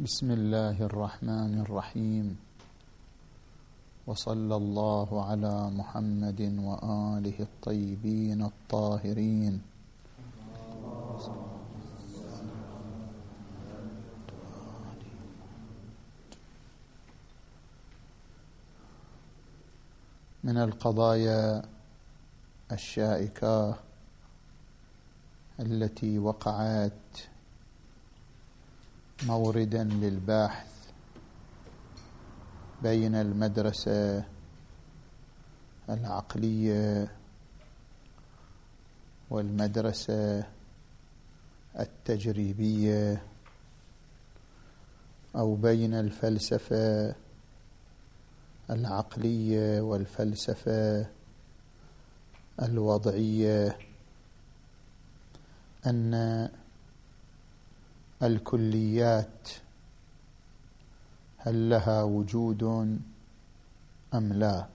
بسم 0.00 0.30
الله 0.30 0.80
الرحمن 0.80 1.60
الرحيم. 1.60 2.36
وصلى 4.08 4.56
الله 4.56 5.08
على 5.28 5.70
محمد 5.76 6.40
وآله 6.40 7.36
الطيبين 7.40 8.40
الطاهرين. 8.42 9.60
من 20.44 20.56
القضايا 20.56 21.62
الشائكة 22.72 23.74
التي 25.60 26.18
وقعت 26.18 27.29
موردا 29.22 29.84
للباحث 29.84 30.70
بين 32.82 33.14
المدرسة 33.14 34.24
العقلية 35.90 37.12
والمدرسة 39.30 40.46
التجريبية 41.80 43.22
أو 45.36 45.54
بين 45.54 45.94
الفلسفة 45.94 47.14
العقلية 48.70 49.80
والفلسفة 49.80 51.06
الوضعية 52.62 53.78
أن 55.86 56.48
الكليات 58.22 59.48
هل 61.38 61.70
لها 61.70 62.02
وجود 62.02 62.62
أم 64.14 64.32
لا؟ 64.32 64.66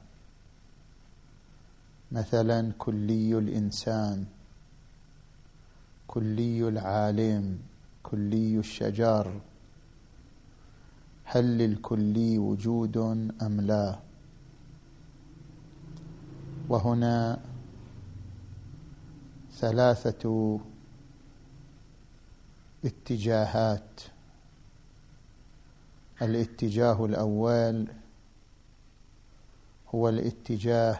مثلا 2.11 2.71
كلي 2.77 3.37
الإنسان 3.37 4.25
كلي 6.07 6.67
العالم 6.67 7.59
كلي 8.03 8.59
الشجر 8.59 9.41
هل 11.23 11.57
للكلي 11.57 12.37
وجود 12.37 12.97
أم 13.41 13.61
لا؟ 13.61 13.99
وهنا 16.69 17.39
ثلاثة 19.51 20.59
اتجاهات 22.85 24.01
الاتجاه 26.21 27.05
الأول 27.05 27.87
هو 29.95 30.09
الاتجاه 30.09 30.99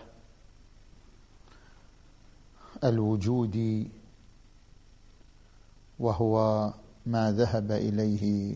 الوجودي 2.84 3.88
وهو 6.00 6.74
ما 7.06 7.32
ذهب 7.32 7.72
إليه 7.72 8.56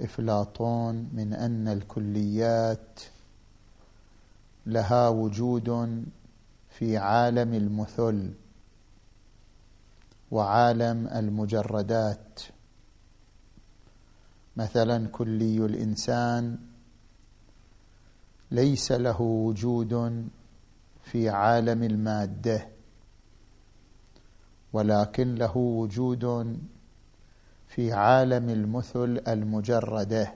إفلاطون 0.00 0.94
من 1.12 1.32
أن 1.34 1.68
الكليات 1.68 3.00
لها 4.66 5.08
وجود 5.08 6.04
في 6.70 6.96
عالم 6.96 7.54
المثل. 7.54 8.30
وعالم 10.30 11.08
المجردات. 11.08 12.40
مثلا 14.56 15.08
كلي 15.08 15.56
الإنسان 15.66 16.58
ليس 18.50 18.92
له 18.92 19.20
وجود 19.20 20.24
في 21.02 21.28
عالم 21.28 21.82
المادة 21.82 22.68
ولكن 24.72 25.34
له 25.34 25.56
وجود 25.56 26.56
في 27.68 27.92
عالم 27.92 28.48
المثل 28.50 29.22
المجردة. 29.28 30.34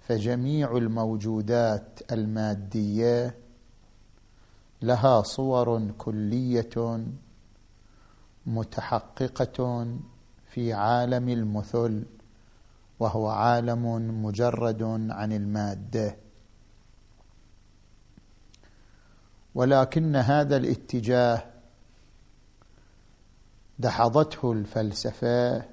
فجميع 0.00 0.76
الموجودات 0.76 2.00
المادية 2.12 3.34
لها 4.82 5.22
صور 5.22 5.90
كلية 5.98 7.04
متحققة 8.46 9.86
في 10.50 10.72
عالم 10.72 11.28
المثل 11.28 12.04
وهو 13.00 13.28
عالم 13.28 14.24
مجرد 14.24 14.82
عن 15.10 15.32
المادة. 15.32 16.16
ولكن 19.54 20.16
هذا 20.16 20.56
الاتجاه 20.56 21.44
دحضته 23.78 24.52
الفلسفة 24.52 25.64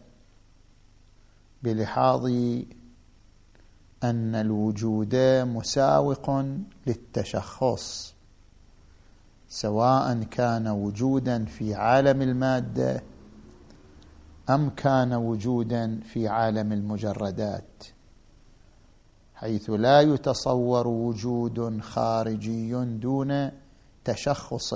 بلحاظ 1.64 2.26
أن 4.04 4.36
الوجود 4.36 5.16
مساوق 5.56 6.46
للتشخص. 6.88 8.14
سواء 9.50 10.24
كان 10.24 10.68
وجودا 10.68 11.46
في 11.46 11.76
عالم 11.76 12.22
المادة 12.22 13.04
أم 14.50 14.70
كان 14.70 15.14
وجودا 15.14 16.00
في 16.00 16.28
عالم 16.28 16.74
المجردات 16.74 17.84
حيث 19.40 19.70
لا 19.70 20.02
يتصور 20.02 20.88
وجود 20.88 21.82
خارجي 21.82 22.72
دون 22.86 23.52
تشخص. 24.04 24.74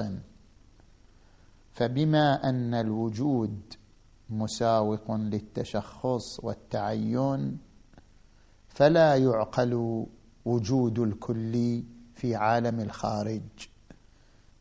فبما 1.72 2.50
أن 2.50 2.74
الوجود 2.74 3.74
مساوق 4.30 5.12
للتشخص 5.12 6.40
والتعين 6.44 7.58
فلا 8.68 9.16
يعقل 9.16 10.06
وجود 10.46 11.00
الكل 11.00 11.84
في 12.14 12.36
عالم 12.36 12.80
الخارج. 12.80 13.73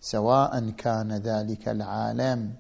سواء 0.03 0.71
كان 0.71 1.13
ذلك 1.13 1.69
العالم 1.69 2.55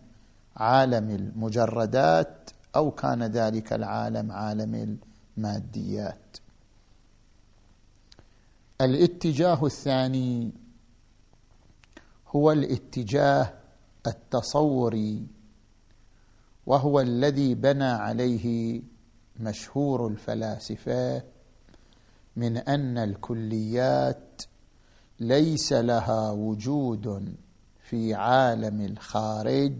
عالم 0.56 1.10
المجردات 1.10 2.50
أو 2.76 2.90
كان 2.90 3.22
ذلك 3.22 3.72
العالم 3.72 4.32
عالم 4.32 4.98
الماديات. 5.36 6.36
الاتجاه 8.80 9.66
الثاني 9.66 10.52
هو 12.28 12.52
الاتجاه 12.52 13.54
التصوري 14.06 15.26
وهو 16.66 17.00
الذي 17.00 17.54
بنى 17.54 17.84
عليه 17.84 18.80
مشهور 19.40 20.06
الفلاسفة 20.06 21.22
من 22.36 22.56
أن 22.56 22.98
الكليات 22.98 24.42
ليس 25.22 25.72
لها 25.72 26.30
وجود 26.30 27.34
في 27.82 28.14
عالم 28.14 28.80
الخارج 28.80 29.72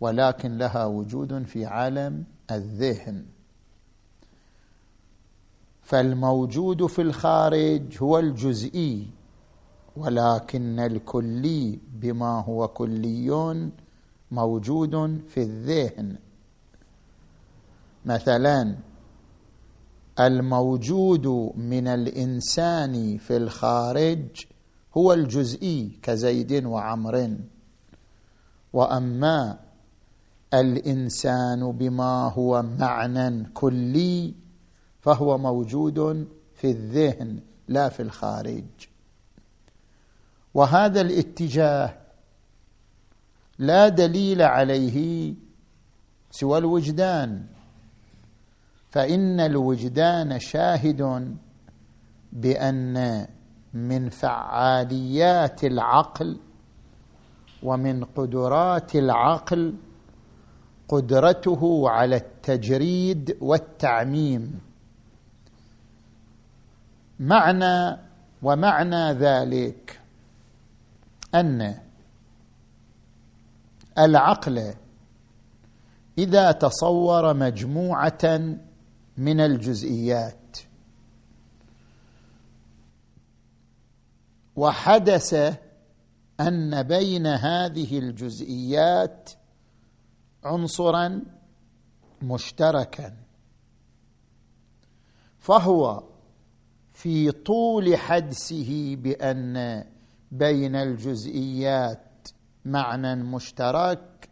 ولكن 0.00 0.58
لها 0.58 0.84
وجود 0.84 1.42
في 1.46 1.66
عالم 1.66 2.24
الذهن. 2.50 3.24
فالموجود 5.82 6.86
في 6.86 7.02
الخارج 7.02 7.98
هو 8.02 8.18
الجزئي 8.18 9.06
ولكن 9.96 10.80
الكلي 10.80 11.78
بما 11.92 12.40
هو 12.40 12.68
كلي 12.68 13.70
موجود 14.30 15.20
في 15.28 15.42
الذهن. 15.42 16.16
مثلا 18.04 18.76
الموجود 20.20 21.26
من 21.56 21.88
الإنسان 21.88 23.18
في 23.18 23.36
الخارج 23.36 24.46
هو 24.96 25.12
الجزئي 25.12 25.98
كزيد 26.02 26.64
وعمر. 26.64 27.36
وأما 28.72 29.58
الإنسان 30.54 31.72
بما 31.72 32.28
هو 32.28 32.62
معنى 32.62 33.44
كلي 33.54 34.34
فهو 35.00 35.38
موجود 35.38 36.28
في 36.54 36.70
الذهن 36.70 37.40
لا 37.68 37.88
في 37.88 38.02
الخارج. 38.02 38.64
وهذا 40.54 41.00
الاتجاه 41.00 41.94
لا 43.58 43.88
دليل 43.88 44.42
عليه 44.42 45.34
سوى 46.30 46.58
الوجدان. 46.58 47.55
فإن 48.96 49.40
الوجدان 49.40 50.38
شاهد 50.38 51.34
بأن 52.32 53.26
من 53.74 54.08
فعاليات 54.08 55.64
العقل 55.64 56.40
ومن 57.62 58.04
قدرات 58.04 58.96
العقل 58.96 59.74
قدرته 60.88 61.90
على 61.90 62.16
التجريد 62.16 63.36
والتعميم. 63.40 64.60
معنى 67.20 67.98
ومعنى 68.42 69.12
ذلك 69.12 70.00
أن 71.34 71.74
العقل 73.98 74.74
إذا 76.18 76.52
تصور 76.52 77.34
مجموعة 77.34 78.56
من 79.16 79.40
الجزئيات. 79.40 80.58
وحدث 84.56 85.58
أن 86.40 86.82
بين 86.82 87.26
هذه 87.26 87.98
الجزئيات 87.98 89.30
عنصرا 90.44 91.22
مشتركا 92.22 93.16
فهو 95.38 96.02
في 96.92 97.30
طول 97.30 97.96
حدسه 97.96 98.96
بأن 98.96 99.84
بين 100.32 100.76
الجزئيات 100.76 102.28
معنى 102.64 103.14
مشترك 103.14 104.28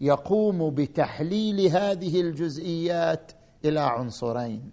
يقوم 0.00 0.70
بتحليل 0.70 1.60
هذه 1.60 2.20
الجزئيات 2.20 3.32
إلى 3.64 3.80
عنصرين. 3.80 4.72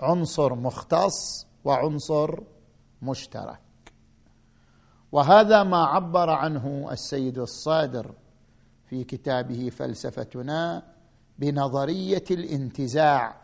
عنصر 0.00 0.54
مختص 0.54 1.46
وعنصر 1.64 2.40
مشترك. 3.02 3.60
وهذا 5.12 5.62
ما 5.62 5.84
عبر 5.84 6.30
عنه 6.30 6.88
السيد 6.92 7.38
الصادر 7.38 8.14
في 8.86 9.04
كتابه 9.04 9.70
فلسفتنا 9.70 10.82
بنظرية 11.38 12.24
الانتزاع. 12.30 13.36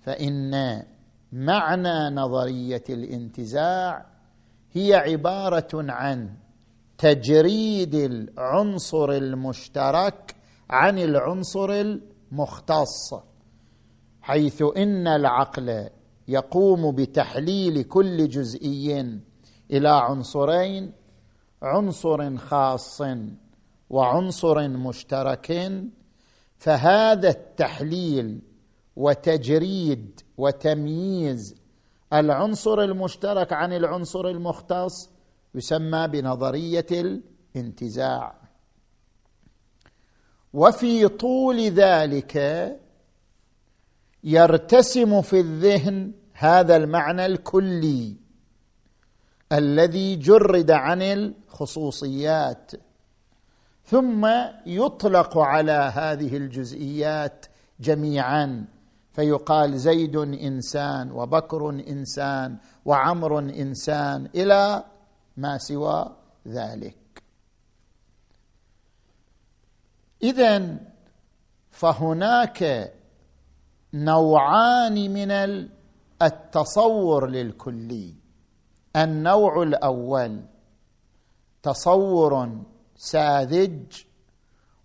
فإن 0.00 0.82
معنى 1.32 2.14
نظرية 2.14 2.84
الانتزاع 2.90 4.06
هي 4.72 4.94
عبارة 4.94 5.68
عن 5.74 6.34
تجريد 6.98 7.94
العنصر 7.94 9.10
المشترك 9.10 10.36
عن 10.70 10.98
العنصر 10.98 11.70
المختص. 11.70 13.14
حيث 14.22 14.62
إن 14.76 15.06
العقل 15.06 15.88
يقوم 16.28 16.94
بتحليل 16.94 17.82
كل 17.82 18.28
جزئي 18.28 19.20
إلى 19.70 19.88
عنصرين 19.88 20.92
عنصر 21.62 22.36
خاص 22.36 23.02
وعنصر 23.90 24.68
مشترك 24.68 25.72
فهذا 26.58 27.28
التحليل 27.28 28.40
وتجريد 28.96 30.20
وتمييز 30.38 31.54
العنصر 32.12 32.80
المشترك 32.80 33.52
عن 33.52 33.72
العنصر 33.72 34.28
المختص 34.28 35.10
يسمى 35.54 36.08
بنظرية 36.08 36.86
الانتزاع. 36.92 38.34
وفي 40.52 41.08
طول 41.08 41.60
ذلك 41.60 42.36
يرتسم 44.24 45.22
في 45.22 45.40
الذهن 45.40 46.12
هذا 46.32 46.76
المعنى 46.76 47.26
الكلي 47.26 48.16
الذي 49.52 50.16
جرد 50.16 50.70
عن 50.70 51.02
الخصوصيات 51.02 52.72
ثم 53.84 54.28
يطلق 54.66 55.38
على 55.38 55.92
هذه 55.94 56.36
الجزئيات 56.36 57.46
جميعا 57.80 58.64
فيقال 59.12 59.78
زيد 59.78 60.16
إنسان 60.16 61.10
وبكر 61.10 61.70
إنسان 61.70 62.56
وعمر 62.84 63.38
إنسان 63.38 64.28
إلى 64.34 64.84
ما 65.36 65.58
سوى 65.58 66.16
ذلك. 66.48 67.22
اذا 70.22 70.78
فهناك 71.70 72.92
نوعان 73.94 75.10
من 75.12 75.30
التصور 76.22 77.26
للكلي. 77.26 78.14
النوع 78.96 79.62
الأول 79.62 80.42
تصور 81.62 82.62
ساذج 82.96 84.02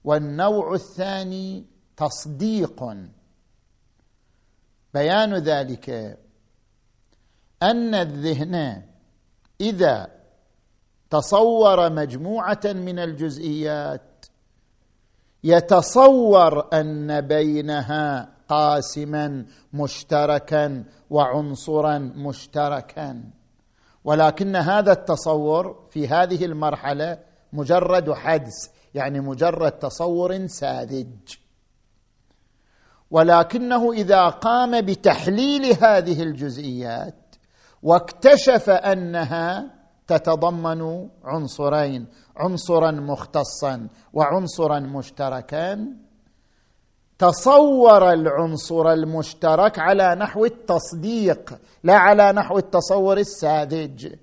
والنوع 0.03 0.73
الثاني 0.73 1.65
تصديق. 1.97 2.83
بيان 4.93 5.33
ذلك 5.35 6.17
أن 7.63 7.95
الذهن 7.95 8.83
إذا 9.61 10.17
تصور 11.09 11.89
مجموعة 11.89 12.61
من 12.65 12.99
الجزئيات 12.99 14.25
يتصور 15.43 16.73
أن 16.73 17.21
بينها 17.21 18.36
قاسما 18.49 19.45
مشتركا 19.73 20.83
وعنصرا 21.09 21.97
مشتركا. 21.97 23.23
ولكن 24.03 24.55
هذا 24.55 24.91
التصور 24.91 25.87
في 25.89 26.07
هذه 26.07 26.45
المرحلة 26.45 27.17
مجرد 27.53 28.13
حدس 28.13 28.69
يعني 28.93 29.19
مجرد 29.19 29.71
تصور 29.71 30.47
ساذج. 30.47 31.37
ولكنه 33.11 33.93
إذا 33.93 34.29
قام 34.29 34.81
بتحليل 34.81 35.65
هذه 35.83 36.23
الجزئيات 36.23 37.35
واكتشف 37.83 38.69
أنها 38.69 39.77
تتضمن 40.07 41.09
عنصرين 41.23 42.07
عنصرا 42.37 42.91
مختصا 42.91 43.87
وعنصرا 44.13 44.79
مشتركا 44.79 45.87
تصور 47.19 48.13
العنصر 48.13 48.91
المشترك 48.93 49.79
على 49.79 50.15
نحو 50.15 50.45
التصديق 50.45 51.59
لا 51.83 51.95
على 51.97 52.31
نحو 52.31 52.57
التصور 52.57 53.17
الساذج 53.17 54.15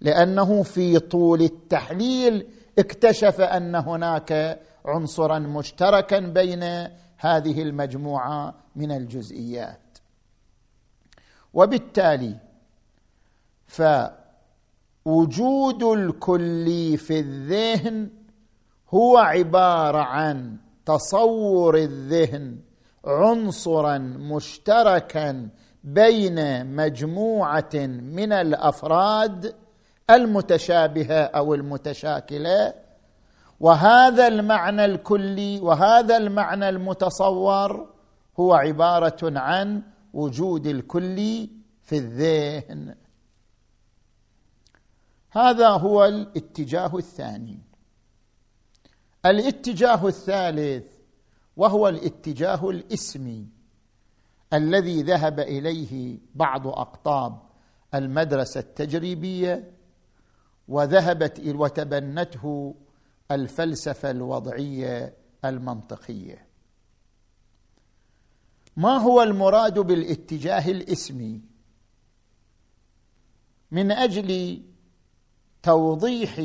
لأنه 0.00 0.62
في 0.62 0.98
طول 0.98 1.42
التحليل 1.42 2.46
اكتشف 2.78 3.40
أن 3.40 3.74
هناك 3.74 4.60
عنصرا 4.84 5.38
مشتركا 5.38 6.18
بين 6.18 6.62
هذه 7.18 7.62
المجموعة 7.62 8.54
من 8.76 8.92
الجزئيات. 8.92 9.98
وبالتالي 11.54 12.36
فوجود 15.04 15.82
الكلي 15.82 16.96
في 16.96 17.20
الذهن 17.20 18.10
هو 18.94 19.18
عبارة 19.18 19.98
عن 19.98 20.56
تصور 20.88 21.76
الذهن 21.76 22.58
عنصرا 23.04 23.98
مشتركا 23.98 25.48
بين 25.84 26.66
مجموعة 26.76 27.74
من 28.16 28.32
الأفراد 28.32 29.54
المتشابهة 30.10 31.22
أو 31.24 31.54
المتشاكلة. 31.54 32.74
وهذا 33.60 34.26
المعنى 34.28 34.84
الكلي 34.84 35.60
وهذا 35.60 36.16
المعنى 36.16 36.68
المتصور 36.68 37.88
هو 38.40 38.54
عبارة 38.54 39.38
عن 39.38 39.82
وجود 40.12 40.66
الكلي 40.66 41.50
في 41.82 41.98
الذهن. 41.98 42.94
هذا 45.30 45.68
هو 45.68 46.04
الاتجاه 46.04 46.96
الثاني. 46.96 47.67
الاتجاه 49.26 50.06
الثالث 50.06 50.84
وهو 51.56 51.88
الاتجاه 51.88 52.70
الاسمي 52.70 53.46
الذي 54.52 55.02
ذهب 55.02 55.40
إليه 55.40 56.18
بعض 56.34 56.66
أقطاب 56.66 57.42
المدرسة 57.94 58.60
التجريبية 58.60 59.72
وذهبت 60.68 61.40
وتبنته 61.46 62.74
الفلسفة 63.30 64.10
الوضعية 64.10 65.14
المنطقية. 65.44 66.48
ما 68.76 68.96
هو 68.96 69.22
المراد 69.22 69.78
بالاتجاه 69.78 70.70
الاسمي؟ 70.70 71.40
من 73.70 73.92
أجل 73.92 74.62
توضيح 75.62 76.40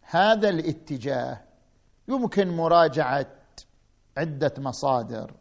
هذا 0.00 0.48
الاتجاه 0.48 1.51
يمكن 2.08 2.48
مراجعة 2.48 3.26
عدة 4.16 4.54
مصادر. 4.58 5.34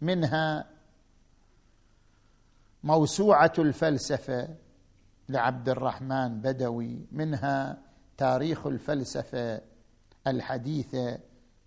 منها 0.00 0.70
موسوعة 2.84 3.52
الفلسفة 3.58 4.48
لعبد 5.28 5.68
الرحمن 5.68 6.40
بدوي. 6.40 7.06
منها 7.12 7.78
تاريخ 8.16 8.66
الفلسفة 8.66 9.60
الحديثة 10.26 11.18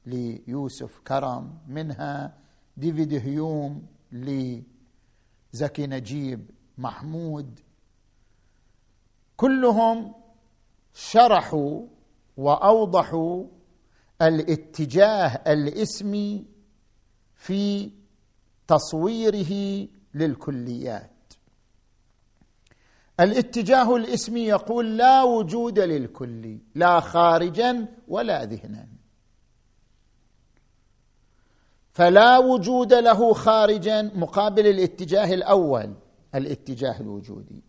ليوسف 0.06 1.00
كرم. 1.00 1.58
منها 1.68 2.38
ديفيد 2.78 3.14
هيوم 3.14 3.88
لزكي 4.12 5.88
نجيب 5.88 6.52
محمود. 6.78 7.60
كلهم 9.38 10.14
شرحوا 10.94 11.88
وأوضحوا 12.38 13.46
الاتجاه 14.22 15.42
الاسمي 15.48 16.46
في 17.36 17.92
تصويره 18.68 19.88
للكليات. 20.14 21.34
الاتجاه 23.20 23.96
الاسمي 23.96 24.42
يقول 24.42 24.98
لا 24.98 25.24
وجود 25.24 25.80
للكلي 25.80 26.60
لا 26.76 27.00
خارجا 27.00 27.86
ولا 28.08 28.46
ذهنا. 28.46 28.88
فلا 31.92 32.38
وجود 32.38 32.94
له 32.94 33.34
خارجا 33.34 34.02
مقابل 34.02 34.68
الاتجاه 34.68 35.34
الأول 35.34 35.94
الاتجاه 36.36 37.00
الوجودي. 37.02 37.64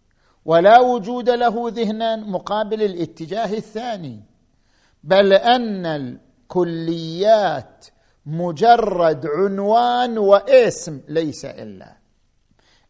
ولا 0.45 0.81
وجود 0.81 1.31
له 1.31 1.69
ذهنا 1.69 2.17
مقابل 2.17 2.83
الاتجاه 2.83 3.53
الثاني. 3.55 4.21
بل 5.05 5.33
أن 5.33 6.19
الكليات 6.51 7.87
مجرد 8.27 9.27
عنوان 9.27 10.19
واسم 10.19 11.01
ليس 11.09 11.45
إلا. 11.45 11.97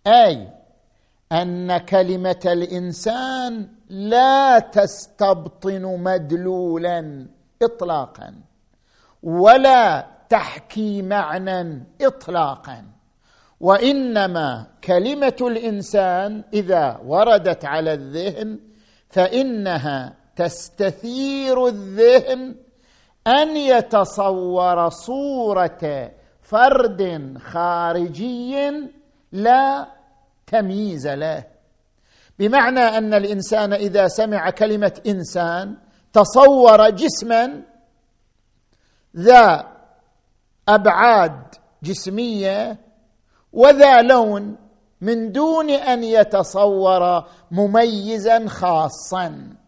أي 0.07 0.49
أن 1.33 1.79
كلمة 1.79 2.41
الإنسان 2.47 3.69
لا 3.89 4.59
تستبطن 4.59 5.83
مدلولا 5.83 7.27
اطلاقا 7.63 8.35
ولا 9.23 10.07
تحكي 10.29 11.03
معنى 11.03 11.85
اطلاقا 12.01 12.85
وإنما 13.61 14.67
كلمة 14.85 15.37
الإنسان 15.41 16.45
إذا 16.53 17.01
وردت 17.05 17.65
على 17.65 17.95
الذهن 17.95 18.59
فإنها 19.09 20.17
تستثير 20.37 21.67
الذهن 21.67 22.55
أن 23.31 23.57
يتصور 23.57 24.89
صورة 24.89 26.11
فرد 26.43 27.35
خارجي 27.39 28.71
لا 29.33 29.87
تمييز 30.47 31.07
له. 31.07 31.45
بمعنى 32.39 32.81
أن 32.81 33.15
الإنسان 33.15 33.73
إذا 33.73 34.09
سمع 34.09 34.51
كلمة 34.51 35.01
إنسان 35.07 35.77
تصور 36.13 36.91
جسما 36.91 37.63
ذا 39.17 39.67
أبعاد 40.69 41.55
جسمية 41.83 42.79
وذا 43.53 44.03
لون 44.03 44.57
من 45.01 45.33
دون 45.33 45.71
أن 45.71 46.05
يتصور 46.05 47.25
مميزا 47.51 48.49
خاصا. 48.49 49.60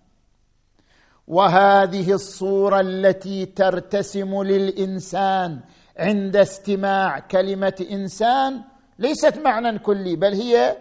وهذه 1.26 2.12
الصورة 2.12 2.80
التي 2.80 3.46
ترتسم 3.46 4.42
للإنسان 4.42 5.60
عند 5.98 6.36
استماع 6.36 7.18
كلمة 7.18 7.86
إنسان 7.90 8.62
ليست 8.98 9.38
معنى 9.38 9.78
كلي 9.78 10.16
بل 10.16 10.34
هي 10.34 10.76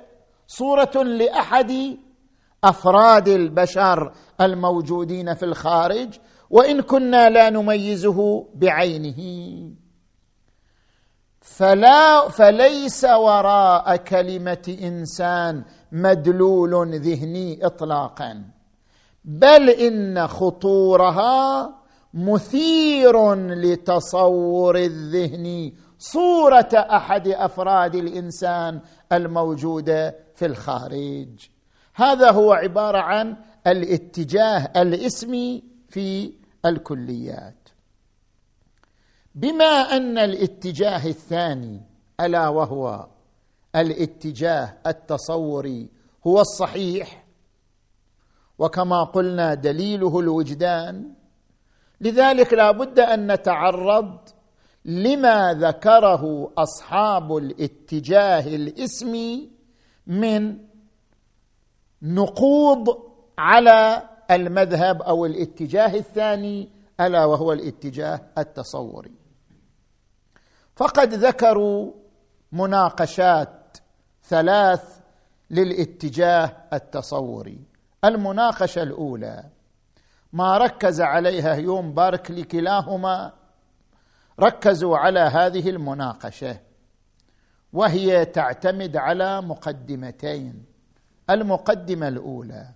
صورة 0.47 1.03
لأحد 1.03 1.97
أفراد 2.63 3.27
البشر 3.27 4.13
الموجودين 4.41 5.33
في 5.33 5.45
الخارج 5.45 6.19
وإن 6.49 6.81
كنا 6.81 7.29
لا 7.29 7.49
نميزه 7.49 8.47
بعينه. 8.55 9.21
فلا 11.41 12.29
فليس 12.29 13.03
وراء 13.03 13.95
كلمة 13.95 14.77
إنسان 14.83 15.63
مدلول 15.91 16.99
ذهني 16.99 17.65
اطلاقا. 17.65 18.43
بل 19.23 19.69
إن 19.69 20.27
خطورها 20.27 21.73
مثير 22.13 23.35
لتصور 23.35 24.77
الذهن 24.77 25.73
صورة 25.99 26.69
أحد 26.73 27.27
أفراد 27.27 27.95
الإنسان 27.95 28.79
الموجوده 29.11 30.15
في 30.35 30.45
الخارج. 30.45 31.49
هذا 31.95 32.31
هو 32.31 32.53
عبارة 32.53 32.97
عن 32.97 33.35
الاتجاه 33.67 34.71
الاسمي 34.75 35.63
في 35.89 36.33
الكليات. 36.65 37.69
بما 39.35 39.65
أن 39.65 40.17
الاتجاه 40.17 41.07
الثاني 41.07 41.81
ألا 42.19 42.47
وهو 42.47 43.07
الاتجاه 43.75 44.77
التصوري 44.87 45.89
هو 46.27 46.41
الصحيح 46.41 47.25
وكما 48.61 49.03
قلنا 49.03 49.53
دليله 49.53 50.19
الوجدان. 50.19 51.13
لذلك 52.01 52.53
لا 52.53 52.71
بد 52.71 52.99
أن 52.99 53.31
نتعرض 53.31 54.19
لما 54.85 55.53
ذكره 55.53 56.51
أصحاب 56.57 57.37
الاتجاه 57.37 58.47
الاسمي 58.47 59.49
من 60.07 60.57
نقوض 62.01 62.97
على 63.37 64.09
المذهب 64.31 65.01
أو 65.01 65.25
الاتجاه 65.25 65.95
الثاني 65.95 66.69
ألا 66.99 67.25
وهو 67.25 67.53
الاتجاه 67.53 68.21
التصوري. 68.37 69.15
فقد 70.75 71.13
ذكروا 71.13 71.91
مناقشات 72.51 73.77
ثلاث 74.23 74.99
للاتجاه 75.49 76.57
التصوري. 76.73 77.70
المناقشة 78.03 78.83
الأولى. 78.83 79.43
ما 80.33 80.57
ركز 80.57 81.01
عليها 81.01 81.55
هيوم 81.55 81.93
باركلي 81.93 82.43
كلاهما 82.43 83.33
ركزوا 84.39 84.97
على 84.97 85.19
هذه 85.19 85.69
المناقشة 85.69 86.59
وهي 87.73 88.25
تعتمد 88.25 88.97
على 88.97 89.41
مقدمتين. 89.41 90.65
المقدمة 91.29 92.07
الأولى 92.07 92.69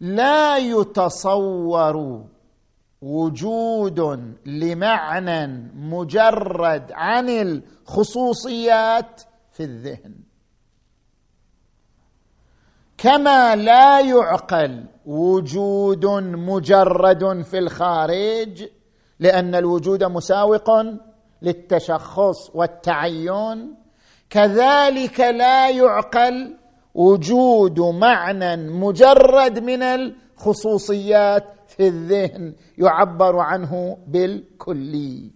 لا 0.00 0.56
يتصور 0.56 2.24
وجود 3.02 4.00
لمعنى 4.46 5.46
مجرد 5.74 6.92
عن 6.92 7.28
الخصوصيات 7.28 9.22
في 9.52 9.64
الذهن. 9.64 10.25
كما 13.06 13.56
لا 13.56 14.00
يعقل 14.00 14.84
وجود 15.06 16.06
مجرد 16.50 17.42
في 17.42 17.58
الخارج 17.58 18.68
لأن 19.18 19.54
الوجود 19.54 20.04
مساوق 20.04 20.70
للتشخص 21.42 22.50
والتعين. 22.54 23.74
كذلك 24.30 25.20
لا 25.20 25.70
يعقل 25.70 26.56
وجود 26.94 27.80
معنى 27.80 28.56
مجرد 28.56 29.58
من 29.58 29.82
الخصوصيات 29.82 31.44
في 31.68 31.88
الذهن 31.88 32.54
يعبر 32.78 33.38
عنه 33.38 33.98
بالكلي 34.06 35.30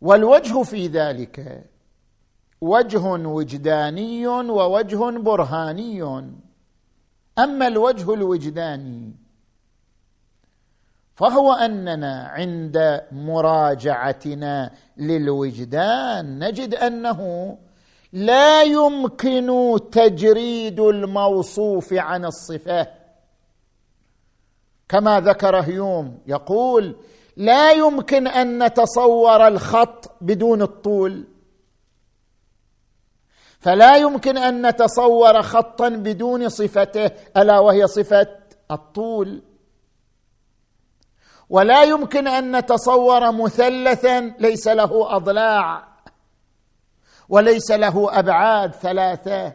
والوجه 0.00 0.62
في 0.62 0.86
ذلك 0.86 1.64
وجه 2.60 3.04
وجداني 3.08 4.26
ووجه 4.26 5.10
برهاني. 5.10 6.02
أما 7.38 7.66
الوجه 7.66 8.14
الوجداني 8.14 9.12
فهو 11.14 11.52
أننا 11.52 12.28
عند 12.28 13.02
مراجعتنا 13.12 14.70
للوجدان 14.96 16.44
نجد 16.44 16.74
أنه 16.74 17.20
لا 18.12 18.62
يمكن 18.62 19.78
تجريد 19.92 20.80
الموصوف 20.80 21.92
عن 21.92 22.24
الصفة. 22.24 22.86
كما 24.88 25.20
ذكر 25.20 25.60
هيوم 25.60 26.18
يقول 26.26 26.96
لا 27.36 27.72
يمكن 27.72 28.26
أن 28.26 28.64
نتصور 28.64 29.48
الخط 29.48 30.10
بدون 30.20 30.62
الطول. 30.62 31.24
فلا 33.58 33.96
يمكن 33.96 34.38
أن 34.38 34.66
نتصور 34.66 35.42
خطا 35.42 35.88
بدون 35.88 36.48
صفته 36.48 37.10
ألا 37.36 37.58
وهي 37.58 37.86
صفة 37.86 38.26
الطول. 38.70 39.42
ولا 41.50 41.82
يمكن 41.82 42.28
أن 42.28 42.56
نتصور 42.56 43.32
مثلثا 43.32 44.20
ليس 44.20 44.68
له 44.68 45.16
أضلاع 45.16 45.88
وليس 47.28 47.70
له 47.70 48.18
أبعاد 48.18 48.74
ثلاثة. 48.74 49.52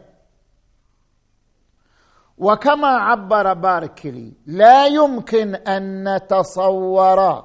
وكما 2.38 2.88
عبر 2.88 3.52
باركلي 3.52 4.32
لا 4.46 4.86
يمكن 4.86 5.54
أن 5.54 6.14
نتصور 6.16 7.44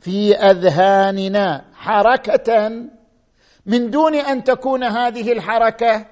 في 0.00 0.36
أذهاننا 0.36 1.64
حركة 1.74 2.72
من 3.66 3.90
دون 3.90 4.14
أن 4.14 4.44
تكون 4.44 4.84
هذه 4.84 5.32
الحركة 5.32 6.06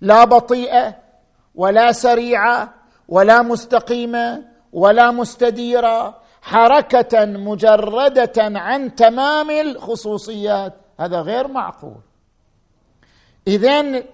لا 0.00 0.24
بطيئة 0.24 0.96
ولا 1.54 1.92
سريعة 1.92 2.74
ولا 3.08 3.42
مستقيمة 3.42 4.42
ولا 4.72 5.10
مستديرة 5.10 6.24
حركة 6.42 7.24
مجردة 7.24 8.32
عن 8.38 8.94
تمام 8.94 9.50
الخصوصيات. 9.50 10.72
هذا 11.00 11.20
غير 11.20 11.48
معقول. 11.48 12.00
إذن 13.48 14.04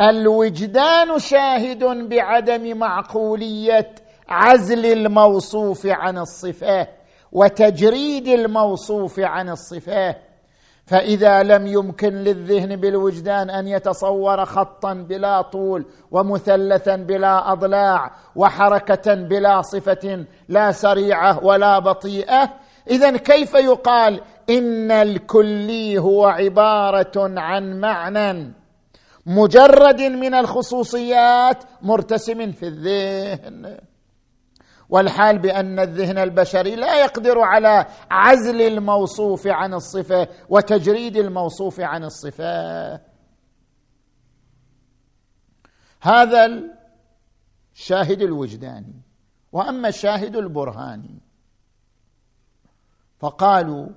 الوجدان 0.00 1.18
شاهد 1.18 1.84
بعدم 1.84 2.78
معقولية 2.78 3.94
عزل 4.28 4.86
الموصوف 4.86 5.86
عن 5.86 6.18
الصفة 6.18 6.88
وتجريد 7.32 8.28
الموصوف 8.28 9.20
عن 9.20 9.48
الصفة. 9.48 10.16
فإذا 10.92 11.42
لم 11.42 11.66
يمكن 11.66 12.14
للذهن 12.14 12.76
بالوجدان 12.76 13.50
أن 13.50 13.68
يتصور 13.68 14.44
خطا 14.44 14.94
بلا 14.94 15.42
طول 15.42 15.86
ومثلثا 16.10 16.96
بلا 16.96 17.52
أضلاع 17.52 18.12
وحركة 18.36 19.14
بلا 19.14 19.62
صفة 19.62 20.24
لا 20.48 20.72
سريعة 20.72 21.44
ولا 21.44 21.78
بطيئة 21.78 22.50
إذا 22.90 23.16
كيف 23.16 23.54
يقال 23.54 24.20
إن 24.50 24.90
الكلي 24.90 25.98
هو 25.98 26.26
عبارة 26.26 27.40
عن 27.40 27.80
معنى؟ 27.80 28.52
مجرد 29.26 30.00
من 30.00 30.34
الخصوصيات 30.34 31.64
مرتسم 31.82 32.52
في 32.52 32.66
الذهن. 32.66 33.78
والحال 34.92 35.38
بأن 35.38 35.78
الذهن 35.78 36.18
البشري 36.18 36.76
لا 36.76 37.00
يقدر 37.04 37.40
على 37.40 37.86
عزل 38.10 38.62
الموصوف 38.62 39.46
عن 39.46 39.74
الصفة 39.74 40.28
وتجريد 40.48 41.16
الموصوف 41.16 41.80
عن 41.80 42.04
الصفة. 42.04 43.00
هذا 46.00 46.62
الشاهد 47.72 48.22
الوجداني. 48.22 49.02
وأما 49.52 49.88
الشاهد 49.88 50.36
البرهاني 50.36 51.20
فقالوا 53.18 53.88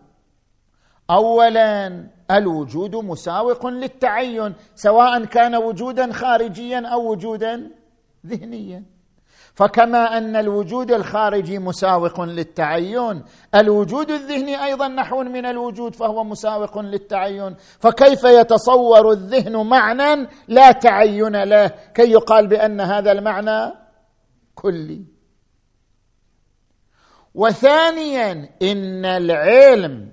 اولا 1.10 2.08
الوجود 2.32 2.96
مساوق 2.96 3.68
للتعين 3.68 4.56
سواء 4.76 5.26
كان 5.26 5.56
وجودا 5.56 6.14
خارجيا 6.14 6.88
أو 6.88 7.12
وجودا 7.12 7.72
ذهنيا. 8.26 8.95
فكما 9.56 10.18
أن 10.18 10.36
الوجود 10.36 10.92
الخارجي 10.92 11.60
مساوق 11.60 12.22
للتعين 12.22 13.24
الوجود 13.56 14.12
الذهني 14.12 14.66
أيضا 14.66 14.88
نحو 14.88 15.24
من 15.24 15.46
الوجود 15.46 15.96
فهو 15.96 16.24
مساوق 16.24 16.80
للتعين. 16.80 17.56
فكيف 17.80 18.24
يتصور 18.24 19.12
الذهن 19.12 19.68
معنى 19.68 20.28
لا 20.48 20.72
تعين 20.72 21.44
له؟ 21.44 21.68
كي 21.68 22.12
يقال 22.12 22.48
بأن 22.48 22.82
هذا 22.82 23.12
المعنى 23.12 23.74
كلي. 24.56 25.06
وثانيا 27.36 28.50
إن 28.62 29.06
العلم 29.06 30.12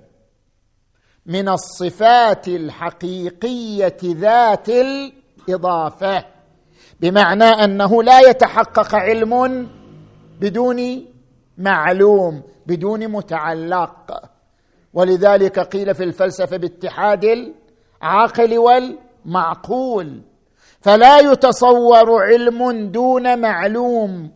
من 1.25 1.49
الصفات 1.49 2.47
الحقيقية 2.47 3.97
ذات 4.03 4.69
الإضافة. 4.69 6.32
بمعنى 7.03 7.43
أنه 7.43 8.03
لا 8.03 8.19
يتحقق 8.19 8.95
علم 8.95 9.67
بدون 10.39 11.05
معلوم 11.57 12.41
بدون 12.67 13.07
متعلق. 13.07 14.21
ولذلك 14.93 15.59
قيل 15.59 15.95
في 15.95 16.03
الفلسفة 16.03 16.57
باتحاد 16.57 17.25
العاقل 17.25 18.57
والمعقول. 18.57 20.21
فلا 20.81 21.19
يتصور 21.19 22.23
علم 22.23 22.91
دون 22.91 23.39
معلوم. 23.39 24.31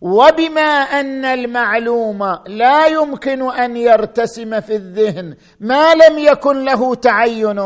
وبما 0.00 0.70
أن 1.00 1.24
المعلوم 1.24 2.38
لا 2.46 2.86
يمكن 2.86 3.52
أن 3.52 3.76
يرتسم 3.76 4.60
في 4.60 4.76
الذهن 4.76 5.36
ما 5.60 5.94
لم 5.94 6.18
يكن 6.18 6.64
له 6.64 6.94
تعين. 6.94 7.58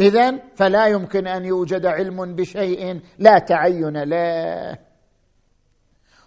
اذا 0.00 0.38
فلا 0.56 0.86
يمكن 0.86 1.26
أن 1.26 1.44
يوجد 1.44 1.86
علم 1.86 2.34
بشيء 2.34 3.00
لا 3.18 3.38
تعين 3.38 4.02
له. 4.02 4.78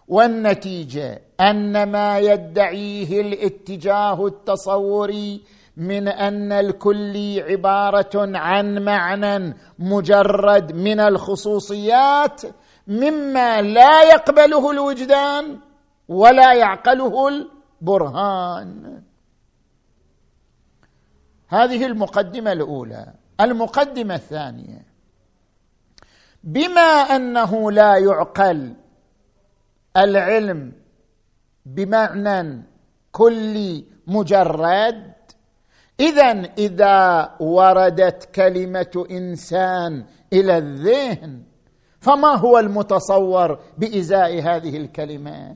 والنتيجة 0.08 1.22
أن 1.40 1.92
ما 1.92 2.20
يدعيه 2.20 3.22
الاتجاه 3.22 4.26
التصوري 4.26 5.44
من 5.78 6.08
أن 6.08 6.52
الكلي 6.52 7.42
عبارة 7.42 8.38
عن 8.38 8.86
معنى 8.86 9.56
مجرد 9.80 10.76
من 10.76 11.00
الخصوصيات 11.00 12.42
مما 12.88 13.62
لا 13.62 14.04
يقبله 14.04 14.72
الوجدان 14.72 15.60
ولا 16.08 16.54
يعقله 16.54 17.28
البرهان. 17.28 19.04
هذه 21.48 21.86
المقدمة 21.86 22.52
الأولى. 22.52 23.21
المقدمة 23.42 24.16
الثانية. 24.16 24.86
بما 26.44 26.82
أنه 27.16 27.72
لا 27.72 27.98
يعقل 27.98 28.74
العلم 29.98 30.74
بمعنى 31.66 32.64
كلي 33.12 33.86
مجرد 34.08 35.14
اذا 36.00 36.32
إذا 36.58 37.30
وردت 37.40 38.30
كلمة 38.36 39.06
إنسان 39.12 40.06
إلى 40.34 40.58
الذهن 40.58 41.44
فما 42.00 42.36
هو 42.36 42.60
المتصور 42.60 43.60
بإزاء 43.78 44.40
هذه 44.42 44.78
الكلمة؟ 44.78 45.56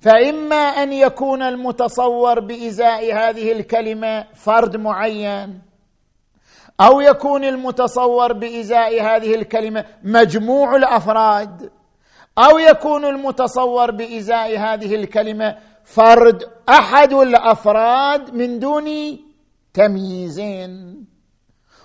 فإما 0.00 0.56
أن 0.56 0.92
يكون 0.92 1.42
المتصور 1.42 2.40
بإزاء 2.40 3.14
هذه 3.14 3.52
الكلمة 3.52 4.26
فرد 4.34 4.76
معين 4.76 5.62
أو 6.80 7.00
يكون 7.00 7.44
المتصور 7.44 8.32
بإزاء 8.32 9.02
هذه 9.02 9.34
الكلمة 9.34 9.84
مجموع 10.02 10.76
الأفراد 10.76 11.70
أو 12.38 12.58
يكون 12.58 13.04
المتصور 13.04 13.90
بإزاء 13.90 14.58
هذه 14.58 14.94
الكلمة 14.94 15.56
فرد 15.84 16.42
أحد 16.68 17.12
الأفراد 17.12 18.34
من 18.34 18.58
دون 18.58 19.18
تمييزين 19.74 21.04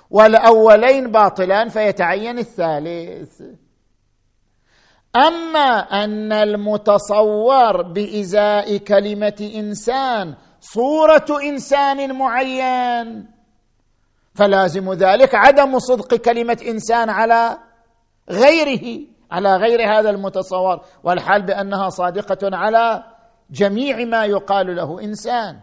والأولين 0.10 1.12
باطلان 1.12 1.70
فيتعين 1.70 2.40
الثالث. 2.40 3.42
أما 5.16 5.80
أن 6.04 6.34
المتصور 6.34 7.82
بإزاء 7.82 8.78
كلمة 8.78 9.52
إنسان 9.56 10.36
صورة 10.60 11.26
إنسان 11.44 12.16
معين 12.16 13.39
فلازم 14.40 14.94
ذلك 14.94 15.36
عدم 15.36 15.80
صدق 15.80 16.16
كلمة 16.16 16.58
إنسان 16.68 17.10
على 17.10 17.58
غيره 18.30 19.00
على 19.32 19.56
غير 19.56 19.80
هذا 19.94 20.10
المتصور. 20.10 20.82
والحال 21.04 21.42
بأنها 21.46 21.90
صادقة 21.90 22.58
على 22.58 23.04
جميع 23.52 24.06
ما 24.06 24.26
يقال 24.26 24.76
له 24.76 25.02
إنسان. 25.02 25.60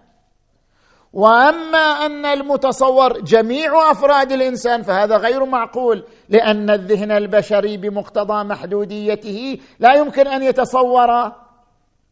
وأما 1.12 2.06
أن 2.06 2.26
المتصور 2.26 3.20
جميع 3.20 3.90
أفراد 3.90 4.32
الإنسان 4.32 4.82
فهذا 4.82 5.16
غير 5.16 5.44
معقول 5.44 6.04
لأن 6.28 6.70
الذهن 6.70 7.12
البشري 7.12 7.76
بمقتضى 7.76 8.44
محدوديته 8.44 9.58
لا 9.78 9.94
يمكن 9.94 10.26
أن 10.26 10.42
يتصور 10.42 11.32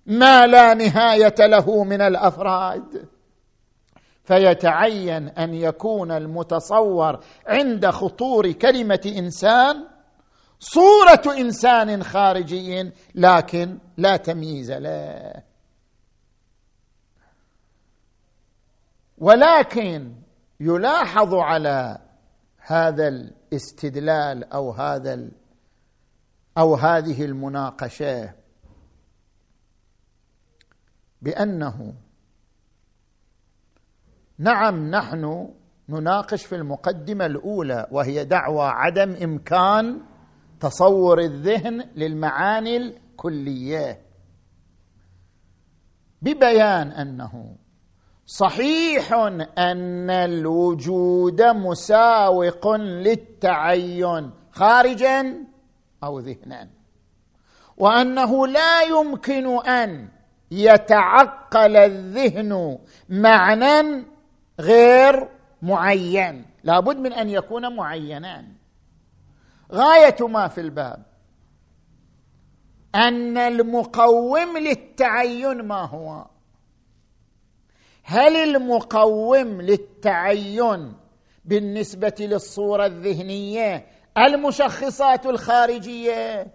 ما 0.07 0.47
لا 0.47 0.75
نهاية 0.75 1.35
له 1.39 1.85
من 1.85 2.01
الأفراد. 2.01 3.14
فيتعين 4.25 5.29
أن 5.29 5.55
يكون 5.55 6.11
المتصور 6.11 7.21
عند 7.47 7.87
خطور 7.87 8.53
كلمة 8.53 9.13
إنسان 9.19 9.87
صورة 10.59 11.23
إنسان 11.39 12.03
خارجي 12.05 12.93
لكن 13.15 13.79
لا 13.97 14.17
تمييز 14.17 14.73
له. 14.73 15.43
ولكن 19.19 20.15
يلاحظ 20.61 21.35
على 21.35 21.99
هذا 22.59 23.09
الاستدلال 23.09 24.53
أو 24.53 24.71
هذا 24.71 25.29
أو 26.59 26.75
هذه 26.75 27.25
المناقشة 27.25 28.33
بأنه 31.23 31.95
نعم 34.39 34.91
نحن 34.91 35.49
نناقش 35.89 36.47
في 36.47 36.55
المقدمة 36.55 37.27
الأولى 37.27 37.87
وهي 37.91 38.25
دعوى 38.25 38.67
عدم 38.67 39.17
إمكان 39.23 40.01
تصور 40.61 41.21
الذهن 41.21 41.91
للمعاني 41.97 42.77
الكلية. 42.77 44.01
ببيان 46.23 46.89
أنه 46.93 47.57
صحيح 48.27 49.13
أن 49.59 50.11
الوجود 50.11 51.43
مساوق 51.43 52.77
للتعين 52.77 54.31
خارجا 54.53 55.45
أو 56.05 56.19
ذهنا 56.19 56.69
وأنه 57.77 58.47
لا 58.47 58.83
يمكن 58.83 59.67
أن 59.67 60.09
يتعقل 60.51 61.77
الذهن 61.77 62.79
معنى 63.09 64.05
غير 64.61 65.29
معين. 65.63 66.47
لابد 66.65 66.97
من 66.97 67.13
أن 67.13 67.31
يكون 67.31 67.77
معينان. 67.77 68.55
غاية 69.73 70.17
ما 70.21 70.49
في 70.49 70.61
الباب. 70.61 71.07
أن 72.95 73.39
المقوم 73.39 74.59
للتعين 74.59 75.63
ما 75.63 75.85
هو. 75.87 76.27
هل 78.03 78.37
المقوم 78.37 79.61
للتعين 79.61 80.95
بالنسبة 81.45 82.15
للصورة 82.21 82.87
الذهنية 82.87 83.87
المشخصات 84.19 85.27
الخارجية؟ 85.27 86.47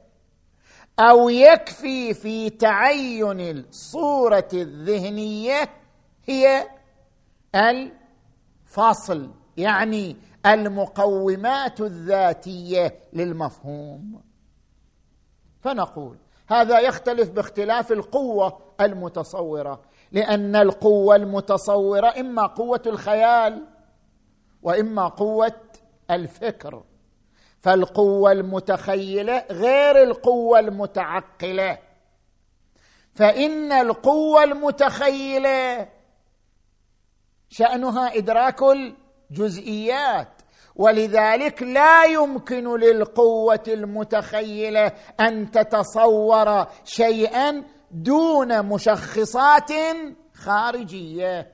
أو 0.99 1.29
يكفي 1.29 2.13
في 2.13 2.49
تعين 2.49 3.39
الصورة 3.41 4.47
الذهنية 4.53 5.69
هي 6.25 6.67
الفاصل 7.55 9.29
يعني 9.57 10.15
المقومات 10.45 11.81
الذاتية 11.81 12.99
للمفهوم. 13.13 14.21
فنقول 15.61 16.17
هذا 16.47 16.79
يختلف 16.79 17.29
باختلاف 17.29 17.91
القوة 17.91 18.59
المتصورة 18.81 19.81
لأن 20.11 20.55
القوة 20.55 21.15
المتصورة 21.15 22.07
إما 22.19 22.45
قوة 22.45 22.81
الخيال 22.85 23.67
وإما 24.63 25.07
قوة 25.07 25.61
الفكر. 26.11 26.83
فالقوة 27.59 28.31
المتخيلة 28.31 29.45
غير 29.51 30.03
القوة 30.03 30.59
المتعقلة. 30.59 31.77
فإن 33.13 33.71
القوة 33.71 34.43
المتخيلة 34.43 35.89
شأنها 37.49 38.17
إدراك 38.17 38.59
الجزئيات. 39.31 40.27
ولذلك 40.75 41.63
لا 41.63 42.03
يمكن 42.03 42.79
للقوة 42.79 43.63
المتخيلة 43.67 44.91
أن 45.19 45.51
تتصور 45.51 46.67
شيئا 46.83 47.63
دون 47.91 48.65
مشخصات 48.65 49.71
خارجية. 50.33 51.51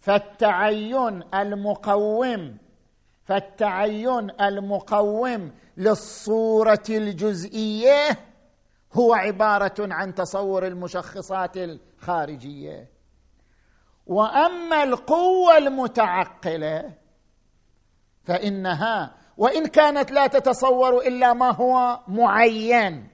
فالتعين 0.00 1.22
المقوم 1.34 2.58
فالتعين 3.24 4.30
المقوم 4.40 5.52
للصورة 5.76 6.84
الجزئية 6.90 8.18
هو 8.92 9.14
عبارة 9.14 9.74
عن 9.78 10.14
تصور 10.14 10.66
المشخصات 10.66 11.56
الخارجية. 11.56 12.97
وأما 14.08 14.82
القوة 14.82 15.56
المتعقلة 15.58 16.94
فإنها 18.24 19.14
وإن 19.36 19.66
كانت 19.66 20.10
لا 20.10 20.26
تتصور 20.26 20.98
إلا 20.98 21.32
ما 21.32 21.54
هو 21.54 22.00
معين 22.08 23.08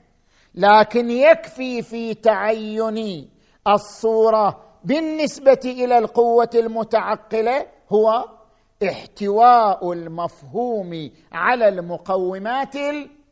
لكن 0.55 1.11
يكفي 1.11 1.83
في 1.83 2.15
تعين 2.15 3.31
الصورة 3.69 4.65
بالنسبة 4.85 5.61
إلى 5.65 5.99
القوة 5.99 6.51
المتعقلة 6.55 7.67
هو 7.93 8.29
احتواء 8.89 9.93
المفهوم 9.93 11.11
على 11.33 11.69
المقومات 11.69 12.77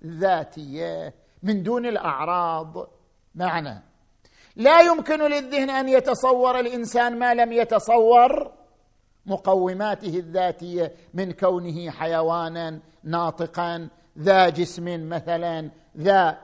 الذاتية 0.04 1.14
من 1.42 1.62
دون 1.62 1.86
الأعراض. 1.86 2.88
معنى 3.34 3.82
لا 4.56 4.80
يمكن 4.80 5.20
للذهن 5.20 5.70
أن 5.70 5.88
يتصور 5.88 6.60
الإنسان 6.60 7.18
ما 7.18 7.34
لم 7.34 7.52
يتصور 7.52 8.52
مقوماته 9.26 10.18
الذاتية 10.18 10.92
من 11.14 11.32
كونه 11.32 11.90
حيوانا 11.90 12.80
ناطقا 13.04 13.88
ذا 14.18 14.48
جسم 14.48 15.08
مثلا 15.08 15.70
ذا 15.96 16.38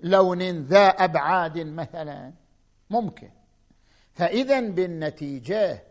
لون 0.00 0.42
ذا 0.42 0.86
أبعاد 0.86 1.58
مثلا. 1.58 2.32
ممكن. 2.90 3.30
فاذا 4.12 4.60
بالنتيجة 4.60 5.82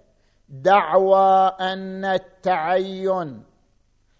دعوى 0.50 1.48
أن 1.60 2.06
التعين 2.06 3.44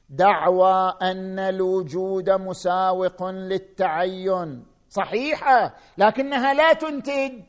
دعوى 0.10 0.94
أن 1.02 1.40
الوجود 1.40 2.30
مساوق 2.30 3.30
للتعين. 3.30 4.66
صحيحة 4.96 5.74
لكنها 5.98 6.54
لا 6.54 6.74
تنتج 6.74 7.42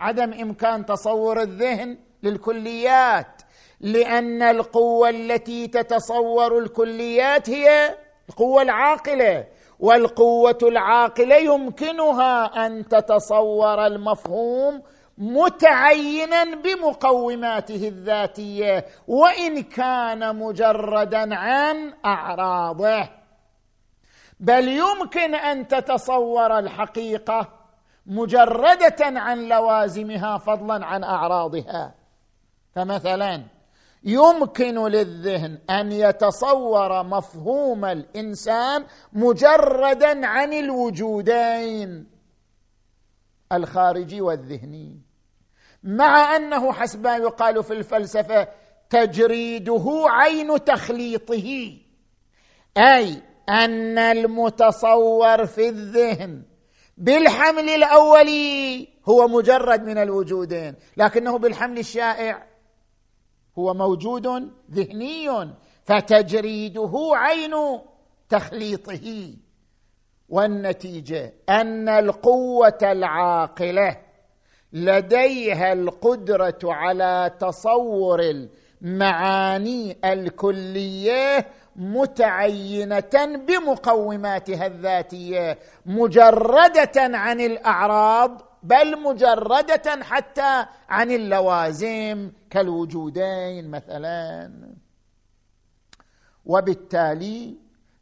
عدم 0.00 0.32
إمكان 0.32 0.86
تصور 0.86 1.42
الذهن 1.42 1.98
للكليات 2.22 3.42
لأن 3.80 4.42
القوة 4.42 5.10
التي 5.10 5.66
تتصور 5.66 6.58
الكليات 6.58 7.50
هي 7.50 7.96
القوة 8.28 8.62
العاقلة 8.62 9.46
والقوة 9.80 10.58
العاقلة 10.62 11.36
يمكنها 11.36 12.66
أن 12.66 12.88
تتصور 12.88 13.86
المفهوم 13.86 14.82
متعينا 15.18 16.44
بمقوماته 16.44 17.88
الذاتية 17.88 18.84
وإن 19.08 19.62
كان 19.62 20.36
مجردا 20.36 21.34
عن 21.34 21.92
أعراضه. 22.04 23.08
بل 24.40 24.68
يمكن 24.68 25.34
أن 25.34 25.68
تتصور 25.68 26.58
الحقيقة 26.58 27.52
مجردة 28.06 28.96
عن 29.00 29.48
لوازمها 29.48 30.38
فضلا 30.38 30.86
عن 30.86 31.04
أعراضها. 31.04 31.94
فمثلا 32.74 33.44
يمكن 34.04 34.86
للذهن 34.86 35.58
أن 35.70 35.92
يتصور 35.92 37.02
مفهوم 37.02 37.84
الإنسان 37.84 38.84
مجردا 39.12 40.26
عن 40.26 40.52
الوجودين 40.52 42.06
الخارجي 43.52 44.20
والذهني. 44.20 45.00
مع 45.82 46.36
أنه 46.36 46.72
حسب 46.72 47.04
ما 47.04 47.16
يقال 47.16 47.64
في 47.64 47.72
الفلسفة 47.72 48.48
تجريده 48.90 50.04
عين 50.08 50.64
تخليطه. 50.64 51.72
أي 52.76 53.22
أن 53.48 53.98
المتصور 53.98 55.46
في 55.46 55.68
الذهن 55.68 56.42
بالحمل 56.96 57.68
الاولي 57.68 58.88
هو 59.08 59.28
مجرد 59.28 59.82
من 59.82 59.98
الوجودين 59.98 60.74
لكنه 60.96 61.38
بالحمل 61.38 61.78
الشائع 61.78 62.46
هو 63.58 63.74
موجود 63.74 64.26
ذهني 64.70 65.54
فتجريده 65.84 67.10
عين 67.14 67.54
تخليطه. 68.28 69.34
والنتيجة 70.28 71.34
أن 71.48 71.88
القوة 71.88 72.78
العاقلة 72.82 73.96
لديها 74.72 75.72
القدرة 75.72 76.58
على 76.64 77.30
تصور 77.40 78.46
المعاني 78.82 79.98
الكلية 80.04 81.46
متعينة 81.78 83.44
بمقوماتها 83.48 84.66
الذاتية 84.66 85.58
مجردة 85.86 86.96
عن 86.96 87.40
الأعراض 87.40 88.42
بل 88.62 89.02
مجردة 89.02 90.04
حتى 90.04 90.66
عن 90.88 91.10
اللوازم 91.10 92.30
كالوجودين 92.50 93.70
مثلا. 93.70 94.50
وبالتالي 96.46 97.56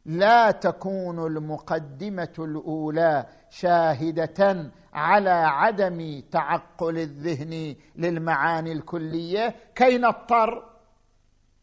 لا 0.05 0.51
تكون 0.51 1.27
المقدمة 1.27 2.33
الأولى 2.39 3.25
شاهدة 3.49 4.71
على 4.93 5.29
عدم 5.29 6.21
تعقل 6.31 6.97
الذهن 6.97 7.75
للمعاني 7.95 8.71
الكلية 8.71 9.55
كي 9.75 9.97
نضطر 9.97 10.66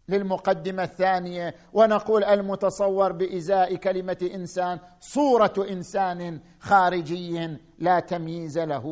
للمقدمة 0.08 0.82
الثانية 0.82 1.54
ونقول 1.72 2.24
المتصور 2.24 3.12
بإزاء 3.12 3.76
كلمة 3.76 4.30
إنسان 4.34 4.78
صورة 5.00 5.66
إنسان 5.70 6.40
خارجي 6.60 7.58
لا 7.78 8.00
تمييز 8.00 8.58
له. 8.58 8.84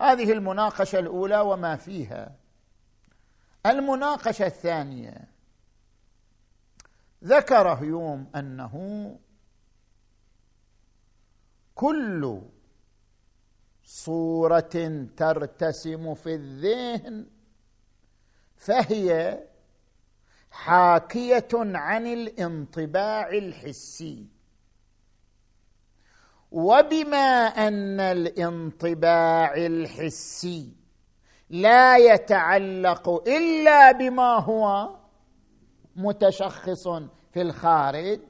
هذه 0.00 0.32
المناقشة 0.32 0.98
الأولى 0.98 1.40
وما 1.40 1.76
فيها. 1.76 2.36
المناقشة 3.66 4.46
الثانية 4.46 5.28
ذكر 7.24 7.68
هيوم 7.68 8.26
أنه 8.36 9.16
كل 11.74 12.40
صورة 13.84 15.06
ترتسم 15.16 16.14
في 16.14 16.34
الذهن 16.34 17.26
فهي 18.62 19.38
حاكية 20.50 21.48
عن 21.54 22.06
الانطباع 22.06 23.28
الحسي. 23.28 24.26
وبما 26.50 27.46
أن 27.46 28.00
الانطباع 28.00 29.54
الحسي 29.54 30.72
لا 31.50 31.96
يتعلق 31.96 33.08
إلا 33.28 33.92
بما 33.92 34.38
هو 34.38 34.90
متشخص 35.96 36.88
في 37.32 37.42
الخارج 37.42 38.20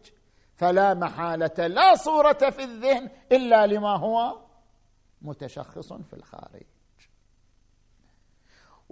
فلا 0.54 0.94
محالة 0.94 1.66
لا 1.66 1.94
صورة 1.94 2.50
في 2.50 2.64
الذهن 2.64 3.10
إلا 3.32 3.66
لما 3.66 3.96
هو 3.96 4.38
متشخص 5.22 5.92
في 5.92 6.12
الخارج. 6.12 6.71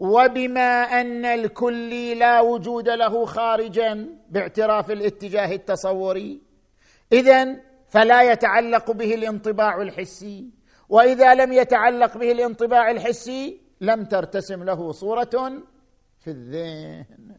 وبما 0.00 0.82
أن 1.00 1.24
الكلي 1.24 2.14
لا 2.14 2.40
وجود 2.40 2.88
له 2.88 3.26
خارجا 3.26 4.08
باعتراف 4.30 4.90
الاتجاه 4.90 5.54
التصوري 5.54 6.42
اذا 7.12 7.60
فلا 7.88 8.32
يتعلق 8.32 8.90
به 8.90 9.14
الانطباع 9.14 9.82
الحسي. 9.82 10.50
وإذا 10.88 11.34
لم 11.34 11.52
يتعلق 11.52 12.18
به 12.18 12.32
الانطباع 12.32 12.90
الحسي 12.90 13.60
لم 13.80 14.04
ترتسم 14.04 14.64
له 14.64 14.92
صورة 14.92 15.62
في 16.18 16.30
الذهن. 16.30 17.38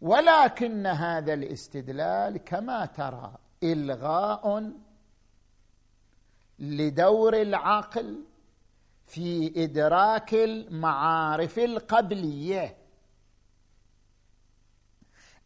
ولكن 0.00 0.86
هذا 0.86 1.34
الاستدلال 1.34 2.36
كما 2.36 2.86
ترى 2.86 3.34
إلغاء 3.62 4.72
لدور 6.58 7.42
العقل 7.42 8.24
في 9.08 9.52
إدراك 9.56 10.34
المعارف 10.34 11.58
القبلية. 11.58 12.76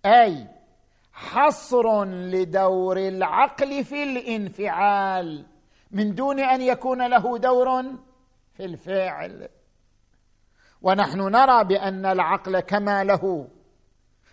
أي 0.07 0.48
حصر 1.12 2.05
لدور 2.05 2.96
العقل 2.96 3.85
في 3.85 4.03
الانفعال 4.03 5.46
من 5.90 6.14
دون 6.14 6.40
أن 6.40 6.62
يكون 6.62 7.07
له 7.07 7.38
دور 7.38 7.83
في 8.53 8.64
الفعل. 8.64 9.48
ونحن 10.83 11.18
نرى 11.18 11.64
بأن 11.64 12.07
العقل 12.07 12.61
كما 12.61 13.05
له 13.05 13.48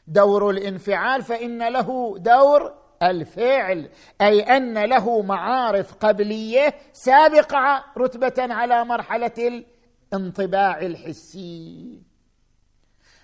دور 0.07 0.49
الانفعال 0.49 1.23
فإن 1.23 1.73
له 1.73 2.17
دور 2.17 2.73
الفعل 3.03 3.89
أي 4.21 4.41
أن 4.41 4.77
له 4.77 5.21
معارف 5.21 5.93
قبلية 5.93 6.73
سابقة 6.93 7.83
رتبة 7.97 8.53
على 8.53 8.85
مرحلة 8.85 9.63
الانطباع 10.13 10.79
الحسي. 10.81 12.01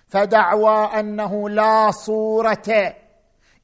فدعوى 0.08 1.00
أنه 1.00 1.48
لا 1.48 1.90
صورة 1.90 2.94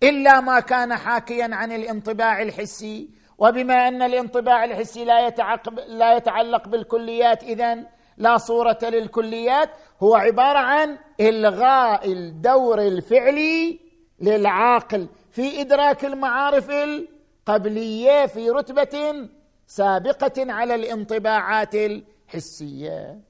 إلا 0.03 0.40
ما 0.40 0.61
كان 0.61 0.96
حاكيا 0.96 1.48
عن 1.53 1.72
الانطباع 1.72 2.42
الحسي. 2.42 3.11
وبما 3.38 3.88
أن 3.88 4.03
الانطباع 4.03 4.64
الحسي 4.64 5.05
لا 5.05 5.27
يتعلق 5.27 5.87
لا 5.87 6.16
يتعلق 6.16 6.68
بالكليات 6.68 7.42
اذا 7.42 7.79
لا 8.16 8.38
صورة 8.38 8.79
للكليات. 8.83 9.70
هو 10.03 10.14
عبارة 10.14 10.59
عن 10.59 10.98
إلغاء 11.20 12.12
الدور 12.12 12.79
الفعلي 12.79 13.81
للعاقل. 14.20 15.09
في 15.33 15.61
إدراك 15.61 16.05
المعارف 16.05 16.71
القبلية 16.71 18.27
في 18.27 18.51
رتبة 18.51 19.29
سابقة 19.66 20.53
على 20.53 20.75
الانطباعات 20.75 21.75
الحسية. 21.75 23.21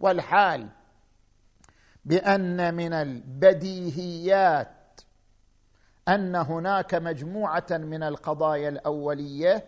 والحال 0.00 0.68
بأن 2.04 2.74
من 2.74 2.92
البديهيات 2.92 5.00
أن 6.08 6.36
هناك 6.36 6.94
مجموعة 6.94 7.66
من 7.70 8.02
القضايا 8.02 8.68
الأولية 8.68 9.64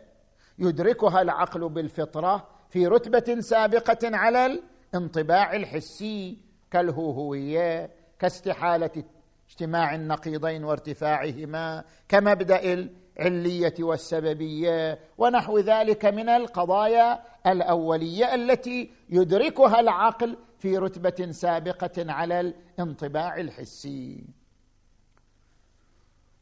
يدركها 0.59 1.23
العقل 1.23 1.69
بالفطرة 1.69 2.49
في 2.71 2.87
رتبة 2.87 3.41
سابقة 3.41 4.17
على 4.17 4.63
الانطباع 4.95 5.57
الحسي 5.57 6.39
كالهوهوية 6.71 7.91
كاستحالة 8.19 9.05
اجتماع 9.53 9.95
النقيضين 9.95 10.65
وارتفاعهما 10.65 11.85
كمبدأ 12.09 12.89
العلية 13.19 13.75
والسببية 13.81 14.99
ونحو 15.19 15.59
ذلك 15.59 16.05
من 16.05 16.29
القضايا 16.29 17.23
الأولية 17.47 18.35
التي 18.35 18.91
يدركها 19.09 19.81
العقل 19.81 20.39
في 20.59 20.79
رتبة 20.79 21.31
سابقة 21.31 22.13
على 22.13 22.41
الانطباع 22.41 23.37
الحسي. 23.37 24.25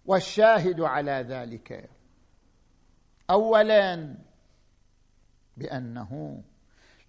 والشاهد 0.06 0.80
على 0.80 1.26
ذلك 1.28 1.90
اولا 3.30 4.14
بأنه 5.56 6.42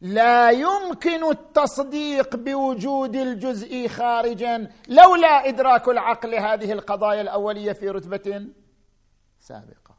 لا 0.02 0.50
يمكن 0.52 1.30
التصديق 1.30 2.36
بوجود 2.36 3.16
الجزء 3.16 3.88
خارجا 3.88 4.72
لولا 4.88 5.48
إدراك 5.48 5.88
العقل 5.88 6.36
هذه 6.36 6.72
القضايا 6.72 7.22
الأولية 7.22 7.74
في 7.74 7.90
رتبة 7.90 8.48
سابقة. 9.40 9.96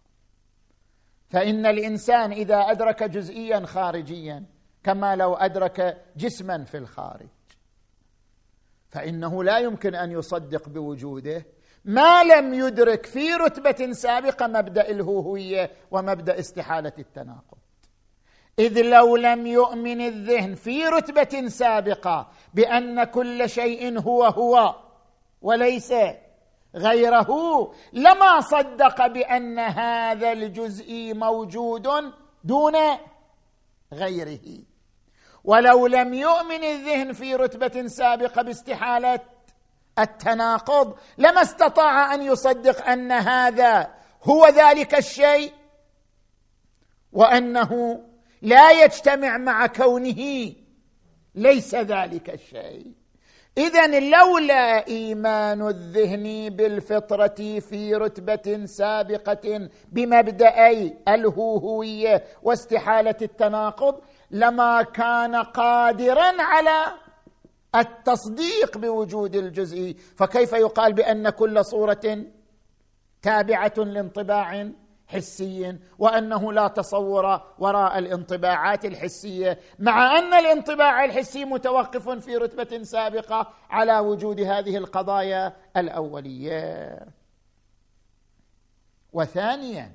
فإن 1.28 1.66
الإنسان 1.66 2.32
إذا 2.32 2.56
أدرك 2.56 3.02
جزئيا 3.02 3.66
خارجيا 3.66 4.44
كما 4.84 5.16
لو 5.16 5.34
أدرك 5.34 6.04
جسما 6.16 6.64
في 6.64 6.78
الخارج 6.78 7.28
فإنه 8.88 9.44
لا 9.44 9.58
يمكن 9.58 9.94
أن 9.94 10.10
يصدق 10.12 10.68
بوجوده. 10.68 11.46
ما 11.84 12.24
لم 12.24 12.54
يدرك 12.54 13.06
في 13.06 13.34
رتبة 13.34 13.92
سابقة 13.92 14.46
مبدأ 14.46 14.88
الهوهوية 14.88 15.70
ومبدأ 15.90 16.38
استحالة 16.38 16.92
التناقض. 16.98 17.61
إذ 18.58 18.82
لو 18.82 19.16
لم 19.16 19.46
يؤمن 19.46 20.00
الذهن 20.00 20.54
في 20.54 20.86
رتبة 20.86 21.48
سابقة 21.48 22.28
بأن 22.54 23.04
كل 23.04 23.50
شيء 23.50 24.00
هو 24.00 24.24
هو 24.24 24.74
وليس 25.42 25.94
غيره 26.74 27.28
لما 27.92 28.40
صدق 28.40 29.06
بأن 29.06 29.58
هذا 29.58 30.32
الجزء 30.32 31.14
موجود 31.14 31.88
دون 32.44 32.74
غيره. 33.92 34.64
ولو 35.44 35.86
لم 35.86 36.14
يؤمن 36.14 36.64
الذهن 36.64 37.12
في 37.12 37.34
رتبة 37.34 37.86
سابقة 37.86 38.42
باستحالة 38.42 39.20
التناقض 39.98 40.98
لما 41.18 41.42
استطاع 41.42 42.14
أن 42.14 42.22
يصدق 42.22 42.86
أن 42.86 43.12
هذا 43.12 43.94
هو 44.24 44.46
ذلك 44.46 44.94
الشيء 44.94 45.52
وأنه 47.12 48.02
لا 48.42 48.84
يجتمع 48.84 49.38
مع 49.38 49.66
كونه. 49.66 50.52
ليس 51.34 51.74
ذلك 51.74 52.30
الشيء. 52.30 52.92
اذا 53.58 54.00
لولا 54.00 54.86
إيمان 54.86 55.68
الذهن 55.68 56.56
بالفطرة 56.56 57.60
في 57.60 57.94
رتبة 57.94 58.66
سابقة 58.66 59.68
بمبدأي 59.92 60.98
الهوهوية 61.08 62.24
واستحالة 62.42 63.16
التناقض 63.22 64.00
لما 64.30 64.82
كان 64.82 65.36
قادرا 65.36 66.42
على 66.42 66.94
التصديق 67.74 68.78
بوجود 68.78 69.36
الجزء. 69.36 69.96
فكيف 70.16 70.52
يقال 70.52 70.92
بأن 70.92 71.30
كل 71.30 71.64
صورة 71.64 72.24
تابعة 73.22 73.74
لانطباع 73.76 74.70
حسي 75.12 75.78
وأنه 75.98 76.52
لا 76.52 76.68
تصور 76.68 77.40
وراء 77.58 77.98
الانطباعات 77.98 78.84
الحسية 78.84 79.58
مع 79.78 80.18
أن 80.18 80.34
الانطباع 80.34 81.04
الحسي 81.04 81.44
متوقف 81.44 82.08
في 82.08 82.36
رتبة 82.36 82.82
سابقة 82.82 83.52
على 83.70 83.98
وجود 83.98 84.40
هذه 84.40 84.76
القضايا 84.76 85.56
الأولية. 85.76 86.98
وثانيا 89.12 89.92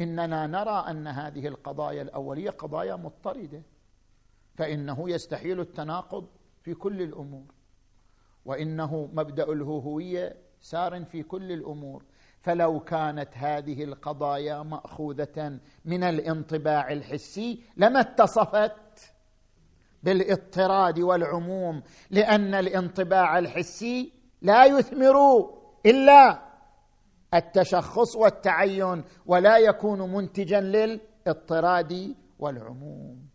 إننا 0.00 0.46
نرى 0.46 0.84
أن 0.90 1.06
هذه 1.06 1.46
القضايا 1.48 2.02
الأولية 2.02 2.50
قضايا 2.50 2.96
مضطردة 2.96 3.62
فإنه 4.54 5.10
يستحيل 5.10 5.60
التناقض 5.60 6.28
في 6.62 6.74
كل 6.74 7.02
الأمور 7.02 7.44
وإنه 8.44 9.10
مبدأ 9.12 9.52
الهوهوية 9.52 10.36
سار 10.60 11.04
في 11.04 11.22
كل 11.22 11.52
الأمور. 11.52 12.04
فلو 12.40 12.80
كانت 12.80 13.28
هذه 13.34 13.84
القضايا 13.84 14.62
مأخوذة 14.62 15.58
من 15.84 16.04
الانطباع 16.04 16.92
الحسي 16.92 17.62
لما 17.76 18.00
اتصفت 18.00 19.12
بالاضطراد 20.02 20.98
والعموم 20.98 21.82
لأن 22.10 22.54
الانطباع 22.54 23.38
الحسي 23.38 24.12
لا 24.42 24.64
يثمر 24.64 25.16
إلا 25.86 26.42
التشخص 27.34 28.16
والتعين 28.16 29.04
ولا 29.26 29.58
يكون 29.58 30.12
منتجا 30.12 30.58
الاضطراد 30.58 32.14
والعموم. 32.38 33.26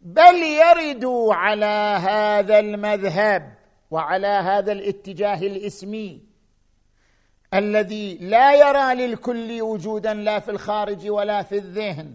بل 0.00 0.34
يردوا 0.34 1.34
على 1.34 1.98
هذا 2.00 2.58
المذهب 2.58 3.54
وعلى 3.90 4.26
هذا 4.26 4.72
الاتجاه 4.72 5.38
الإسمي 5.38 6.23
الذي 7.54 8.14
لا 8.14 8.54
يرى 8.54 9.06
للكل 9.06 9.62
وجودا 9.62 10.14
لا 10.14 10.38
في 10.38 10.50
الخارج 10.50 11.08
ولا 11.08 11.42
في 11.42 11.58
الذهن. 11.58 12.14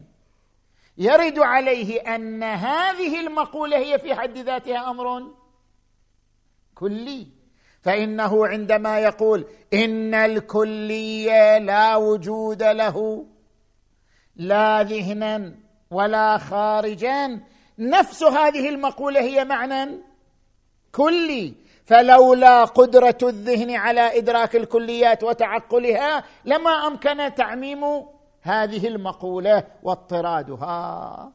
يرد 0.98 1.40
عليه 1.40 2.16
أن 2.16 2.44
هذه 2.44 3.20
المقولة 3.20 3.78
هي 3.78 4.00
في 4.00 4.16
حد 4.16 4.38
ذاتها 4.38 4.90
أمر 4.90 5.32
كلي. 6.76 7.28
فإنه 7.82 8.48
عندما 8.48 9.00
يقول 9.00 9.46
إن 9.74 10.14
الكليه 10.14 11.58
لا 11.58 11.96
وجود 11.96 12.64
له 12.64 13.26
لا 14.36 14.84
ذهنا 14.84 15.56
ولا 15.92 16.38
خارجا 16.38 17.40
نفس 17.80 18.24
هذه 18.24 18.70
المقولة 18.70 19.20
هي 19.20 19.46
معنى 19.46 19.92
كلي. 20.92 21.54
فلولا 21.90 22.66
قدرة 22.66 23.18
الذهن 23.24 23.72
على 23.72 24.18
إدراك 24.20 24.56
الكليات 24.56 25.24
وتعقلها 25.24 26.24
لما 26.46 26.70
أمكن 26.70 27.36
تعميم 27.36 27.84
هذه 28.42 28.88
المقولة 28.88 29.64
واضطرادها. 29.84 31.34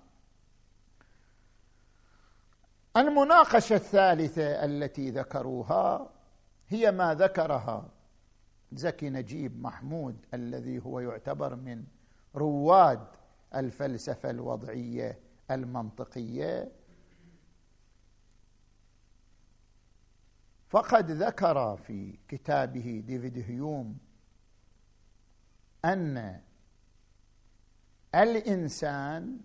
المناقشة 2.96 3.74
الثالثة 3.76 4.64
التي 4.64 5.10
ذكروها 5.10 6.10
هي 6.68 6.92
ما 6.92 7.14
ذكرها 7.14 7.88
زكي 8.72 9.10
نجيب 9.10 9.62
محمود 9.62 10.16
الذي 10.34 10.82
هو 10.84 11.00
يعتبر 11.00 11.56
من 11.56 11.84
رواد 12.36 13.06
الفلسفة 13.54 14.30
الوضعية 14.30 15.18
المنطقية. 15.50 16.72
فقد 20.74 21.10
ذكر 21.10 21.76
في 21.76 22.18
كتابه 22.28 23.02
ديفيد 23.06 23.38
هيوم 23.38 23.98
أن 25.84 26.40
الإنسان 28.14 29.40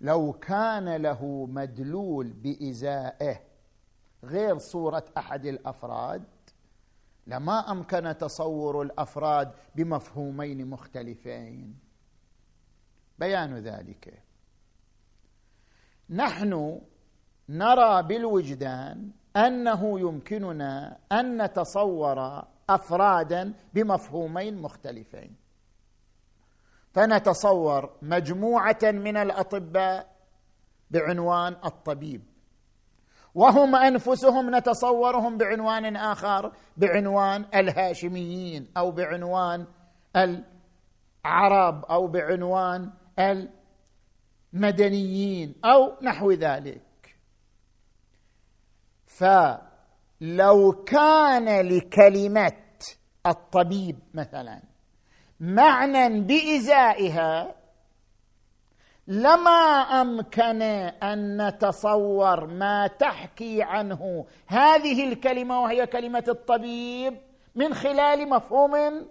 لو 0.00 0.32
كان 0.32 0.96
له 0.96 1.46
مدلول 1.46 2.32
بإزائه 2.32 3.40
غير 4.24 4.58
صورة 4.58 5.04
أحد 5.18 5.46
الأفراد 5.46 6.24
لما 7.26 7.70
أمكن 7.72 8.16
تصور 8.18 8.82
الأفراد 8.82 9.52
بمفهومين 9.74 10.66
مختلفين. 10.70 11.78
بيان 13.18 13.58
ذلك. 13.58 14.22
نحن 16.10 16.80
نرى 17.48 18.02
بالوجدان 18.02 19.19
أنه 19.36 20.00
يمكننا 20.00 20.98
أن 21.12 21.42
نتصور 21.42 22.44
أفرادا 22.70 23.54
بمفهومين 23.74 24.62
مختلفين. 24.62 25.36
فنتصور 26.92 27.90
مجموعة 28.02 28.78
من 28.82 29.16
الأطباء 29.16 30.06
بعنوان 30.90 31.56
الطبيب. 31.64 32.22
وهم 33.34 33.76
أنفسهم 33.76 34.56
نتصورهم 34.56 35.38
بعنوان 35.38 35.96
آخر 35.96 36.52
بعنوان 36.76 37.44
الهاشميين 37.54 38.68
أو 38.76 38.90
بعنوان 38.90 39.66
العرب 40.16 41.84
أو 41.84 42.06
بعنوان 42.06 42.90
المدنيين 44.54 45.54
أو 45.64 45.92
نحو 46.02 46.32
ذلك. 46.32 46.89
فلو 49.20 50.72
كان 50.86 51.66
لكلمه 51.68 52.52
الطبيب 53.26 53.98
مثلا 54.14 54.62
معنى 55.40 56.20
بإزائها 56.20 57.54
لما 59.06 59.80
أمكن 60.00 60.62
أن 61.02 61.46
نتصور 61.46 62.46
ما 62.46 62.86
تحكي 62.86 63.62
عنه 63.62 64.26
هذه 64.46 65.12
الكلمة 65.12 65.60
وهي 65.60 65.86
كلمة 65.86 66.24
الطبيب 66.28 67.18
من 67.54 67.74
خلال 67.74 68.28
مفهوم 68.28 69.06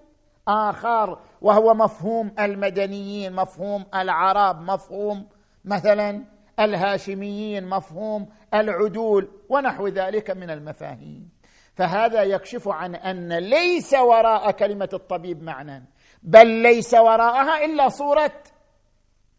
آخر 0.48 1.20
وهو 1.42 1.74
مفهوم 1.74 2.32
المدنيين 2.40 3.34
مفهوم 3.36 3.86
العرب 3.96 4.62
مفهوم 4.62 5.28
مثلا 5.66 6.26
الهاشميين 6.60 7.70
مفهوم 7.70 8.30
العدول 8.54 9.32
ونحو 9.50 9.88
ذلك 9.88 10.32
من 10.32 10.50
المفاهيم. 10.50 11.30
فهذا 11.74 12.24
يكشف 12.24 12.68
عن 12.68 12.96
أن 12.96 13.34
ليس 13.34 13.94
وراء 13.94 14.52
كلمة 14.52 14.90
الطبيب 14.94 15.44
معنى 15.44 15.86
بل 16.24 16.48
ليس 16.48 16.94
وراءها 16.94 17.66
إلا 17.66 17.90
صورة 17.90 18.44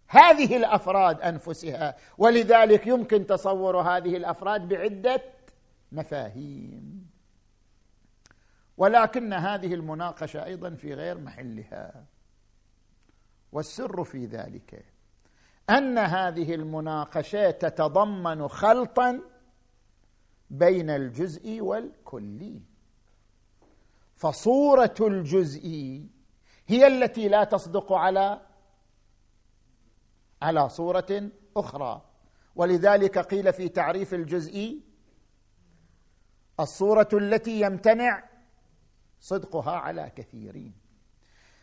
هذه 0.08 0.56
الأفراد 0.56 1.20
أنفسها. 1.20 1.96
ولذلك 2.18 2.86
يمكن 2.86 3.26
تصور 3.26 3.80
هذه 3.80 4.16
الأفراد 4.16 4.68
بعدة 4.68 5.22
مفاهيم. 5.92 7.10
ولكن 8.76 9.32
هذه 9.32 9.74
المناقشة 9.74 10.44
أيضا 10.44 10.70
في 10.74 10.94
غير 10.94 11.18
محلها 11.18 12.04
والسر 13.52 14.04
في 14.04 14.26
ذلك 14.26 14.84
أن 15.70 15.98
هذه 15.98 16.54
المناقشه 16.54 17.50
تتضمن 17.50 18.48
خلطا 18.48 19.20
بين 20.50 20.90
الجزء 20.90 21.60
والكلي. 21.60 22.62
فصورة 24.16 24.94
الجزء 25.00 25.66
هي 26.66 26.86
التي 26.86 27.28
لا 27.28 27.44
تصدق 27.44 27.92
على 27.92 28.40
على 30.42 30.68
صورة 30.68 31.30
أخرى. 31.56 32.02
ولذلك 32.56 33.18
قيل 33.18 33.52
في 33.52 33.68
تعريف 33.68 34.14
الجزء 34.14 34.80
الصورة 36.60 37.08
التي 37.12 37.60
يمتنع 37.60 38.28
صدقها 39.20 39.72
على 39.72 40.12
كثيرين. 40.16 40.74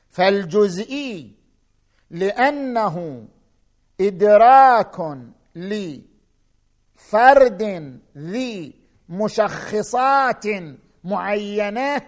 فالجزئي 0.09 1.35
لأنه 2.09 3.27
إدراك 4.01 4.95
لفرد 6.95 7.61
ذي 8.17 8.75
مشخصات 9.09 10.45
معينة 11.03 12.01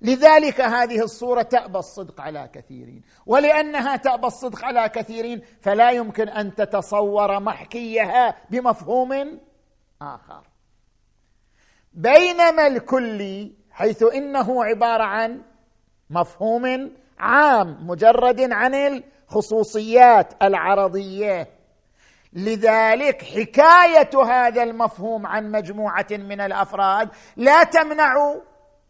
لذلك 0.00 0.60
هذه 0.60 1.02
الصورة 1.02 1.42
تأبى 1.42 1.78
الصدق 1.78 2.20
على 2.20 2.50
كثيرين. 2.52 3.02
ولأنها 3.26 3.96
تأبى 3.96 4.26
الصدق 4.26 4.64
على 4.64 4.88
كثيرين 4.88 5.42
فلا 5.60 5.90
يمكن 5.90 6.28
أن 6.28 6.54
تتصور 6.54 7.40
محكيها 7.40 8.36
بمفهوم 8.50 9.40
آخر. 10.02 10.46
بينما 11.92 12.66
الكلي 12.66 13.52
حيث 13.70 14.02
إنه 14.02 14.64
عبارة 14.64 15.04
عن 15.04 15.42
مفهوم 16.10 16.92
عام 17.18 17.86
مجرد 17.86 18.52
عن 18.52 19.02
الخصوصيات 19.28 20.42
العرضية. 20.42 21.48
لذلك 22.32 23.22
حكاية 23.22 24.10
هذا 24.24 24.62
المفهوم 24.62 25.26
عن 25.26 25.50
مجموعة 25.50 26.06
من 26.10 26.40
الأفراد. 26.40 27.08
لا 27.36 27.64
تمنع 27.64 28.14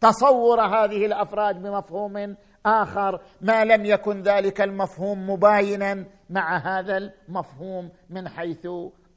تصور 0.01 0.61
هذه 0.61 1.05
الأفراد 1.05 1.61
بمفهوم 1.61 2.35
آخر. 2.65 3.21
ما 3.41 3.65
لم 3.65 3.85
يكن 3.85 4.21
ذلك 4.21 4.61
المفهوم 4.61 5.29
مباينا 5.29 6.05
مع 6.29 6.57
هذا 6.57 6.97
المفهوم 6.97 7.91
من 8.09 8.29
حيث 8.29 8.67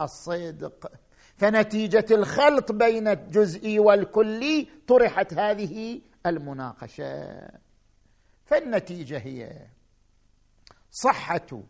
الصدق. 0.01 0.93
فنتيجة 1.37 2.07
الخلط 2.11 2.73
بين 2.73 3.09
الجزئي 3.09 3.79
والكلي 3.79 4.69
طرحت 4.89 5.35
هذه 5.35 6.01
المناقشة. 6.27 7.41
فالنتيجة 8.45 9.19
هي 9.19 9.51
صحة 10.91 11.63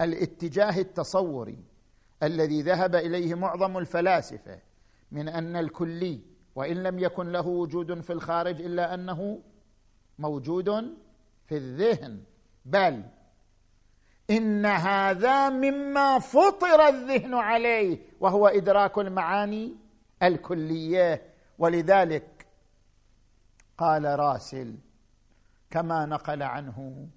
الاتجاه 0.00 0.78
التصوري 0.78 1.64
الذي 2.22 2.62
ذهب 2.62 2.94
إليه 2.94 3.34
معظم 3.34 3.78
الفلاسفة 3.78 4.58
من 5.12 5.28
أن 5.28 5.56
الكلي 5.56 6.20
وإن 6.54 6.82
لم 6.82 6.98
يكن 6.98 7.32
له 7.32 7.46
وجود 7.46 8.00
في 8.00 8.12
الخارج 8.12 8.62
إلا 8.62 8.94
أنه 8.94 9.42
موجود 10.18 10.96
في 11.46 11.56
الذهن 11.56 12.22
بل 12.64 13.02
إن 14.30 14.66
هذا 14.66 15.48
مما 15.48 16.18
فطر 16.18 16.88
الذهن 16.88 17.34
عليه 17.34 17.98
وهو 18.20 18.48
إدراك 18.48 18.98
المعاني 18.98 19.76
الكلية. 20.22 21.22
ولذلك 21.58 22.46
قال 23.78 24.04
راسل 24.04 24.78
كما 25.70 26.06
نقل 26.06 26.42
عنه 26.42 27.08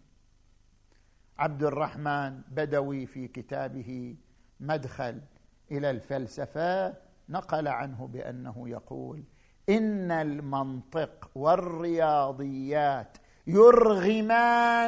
عبد 1.38 1.64
الرحمن 1.64 2.42
بدوي 2.48 3.06
في 3.06 3.28
كتابه 3.28 4.16
مدخل 4.60 5.22
إلى 5.72 5.90
الفلسفة 5.90 6.94
نقل 7.30 7.68
عنه 7.68 8.08
بأنه 8.08 8.70
يقول 8.70 9.24
إن 9.70 10.12
المنطق 10.12 11.32
والرياضيات 11.36 13.18
يرغماننا 13.48 14.86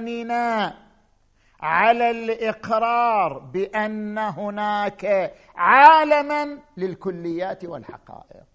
على 1.59 2.11
الإقرار 2.11 3.39
بأن 3.39 4.17
هناك 4.17 5.33
عالما 5.55 6.59
للكليات 6.77 7.65
والحقائق. 7.65 8.45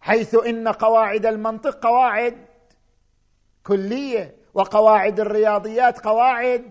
حيث 0.00 0.34
إن 0.34 0.68
قواعد 0.68 1.26
المنطق 1.26 1.86
قواعد 1.86 2.46
كلية 3.62 4.37
وقواعد 4.58 5.20
الرياضيات 5.20 5.98
قواعد 5.98 6.70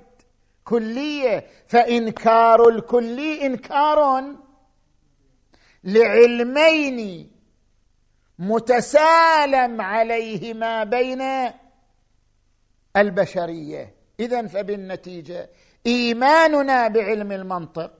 كلية. 0.63 1.47
فإنكار 1.67 2.69
الكلي 2.69 3.45
إنكار 3.45 4.23
لعلمين 5.83 7.31
متسالم 8.39 9.81
عليهما 9.81 10.83
بين 10.83 11.21
البشرية. 12.97 13.95
اذا 14.19 14.47
فبالنتيجة 14.47 15.49
إيماننا 15.87 16.87
بعلم 16.87 17.31
المنطق 17.31 17.91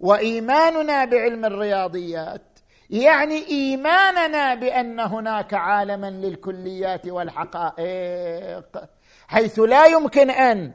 وإيماننا 0.00 1.04
بعلم 1.04 1.44
الرياضيات 1.44 2.42
يعني 2.90 3.46
إيماننا 3.46 4.54
بأن 4.54 5.00
هناك 5.00 5.54
عالما 5.54 6.10
للكليات 6.10 7.06
والحقائق 7.06 8.84
حيث 9.28 9.58
لا 9.58 9.86
يمكن 9.86 10.30
أن 10.30 10.74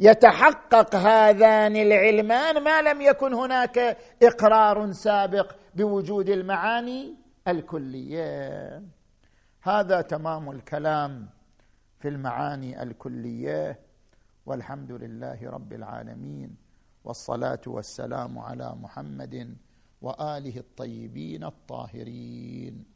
يتحقق 0.00 0.94
هذان 0.94 1.76
العلمان 1.76 2.62
ما 2.62 2.82
لم 2.82 3.00
يكن 3.00 3.34
هناك 3.34 3.78
إقرار 4.22 4.92
سابق 4.92 5.52
بوجود 5.74 6.28
المعاني 6.28 7.14
الكلية. 7.48 8.82
هذا 9.62 10.00
تمام 10.00 10.50
الكلام 10.50 11.28
في 12.00 12.08
المعاني 12.08 12.82
الكلية. 12.82 13.80
والحمد 14.46 14.92
لله 14.92 15.38
رب 15.50 15.72
العالمين 15.72 16.56
والصلاة 17.04 17.60
والسلام 17.66 18.38
على 18.38 18.74
محمد 18.80 19.56
وآله 20.04 20.56
الطيبين 20.56 21.44
الطاهرين. 21.44 22.93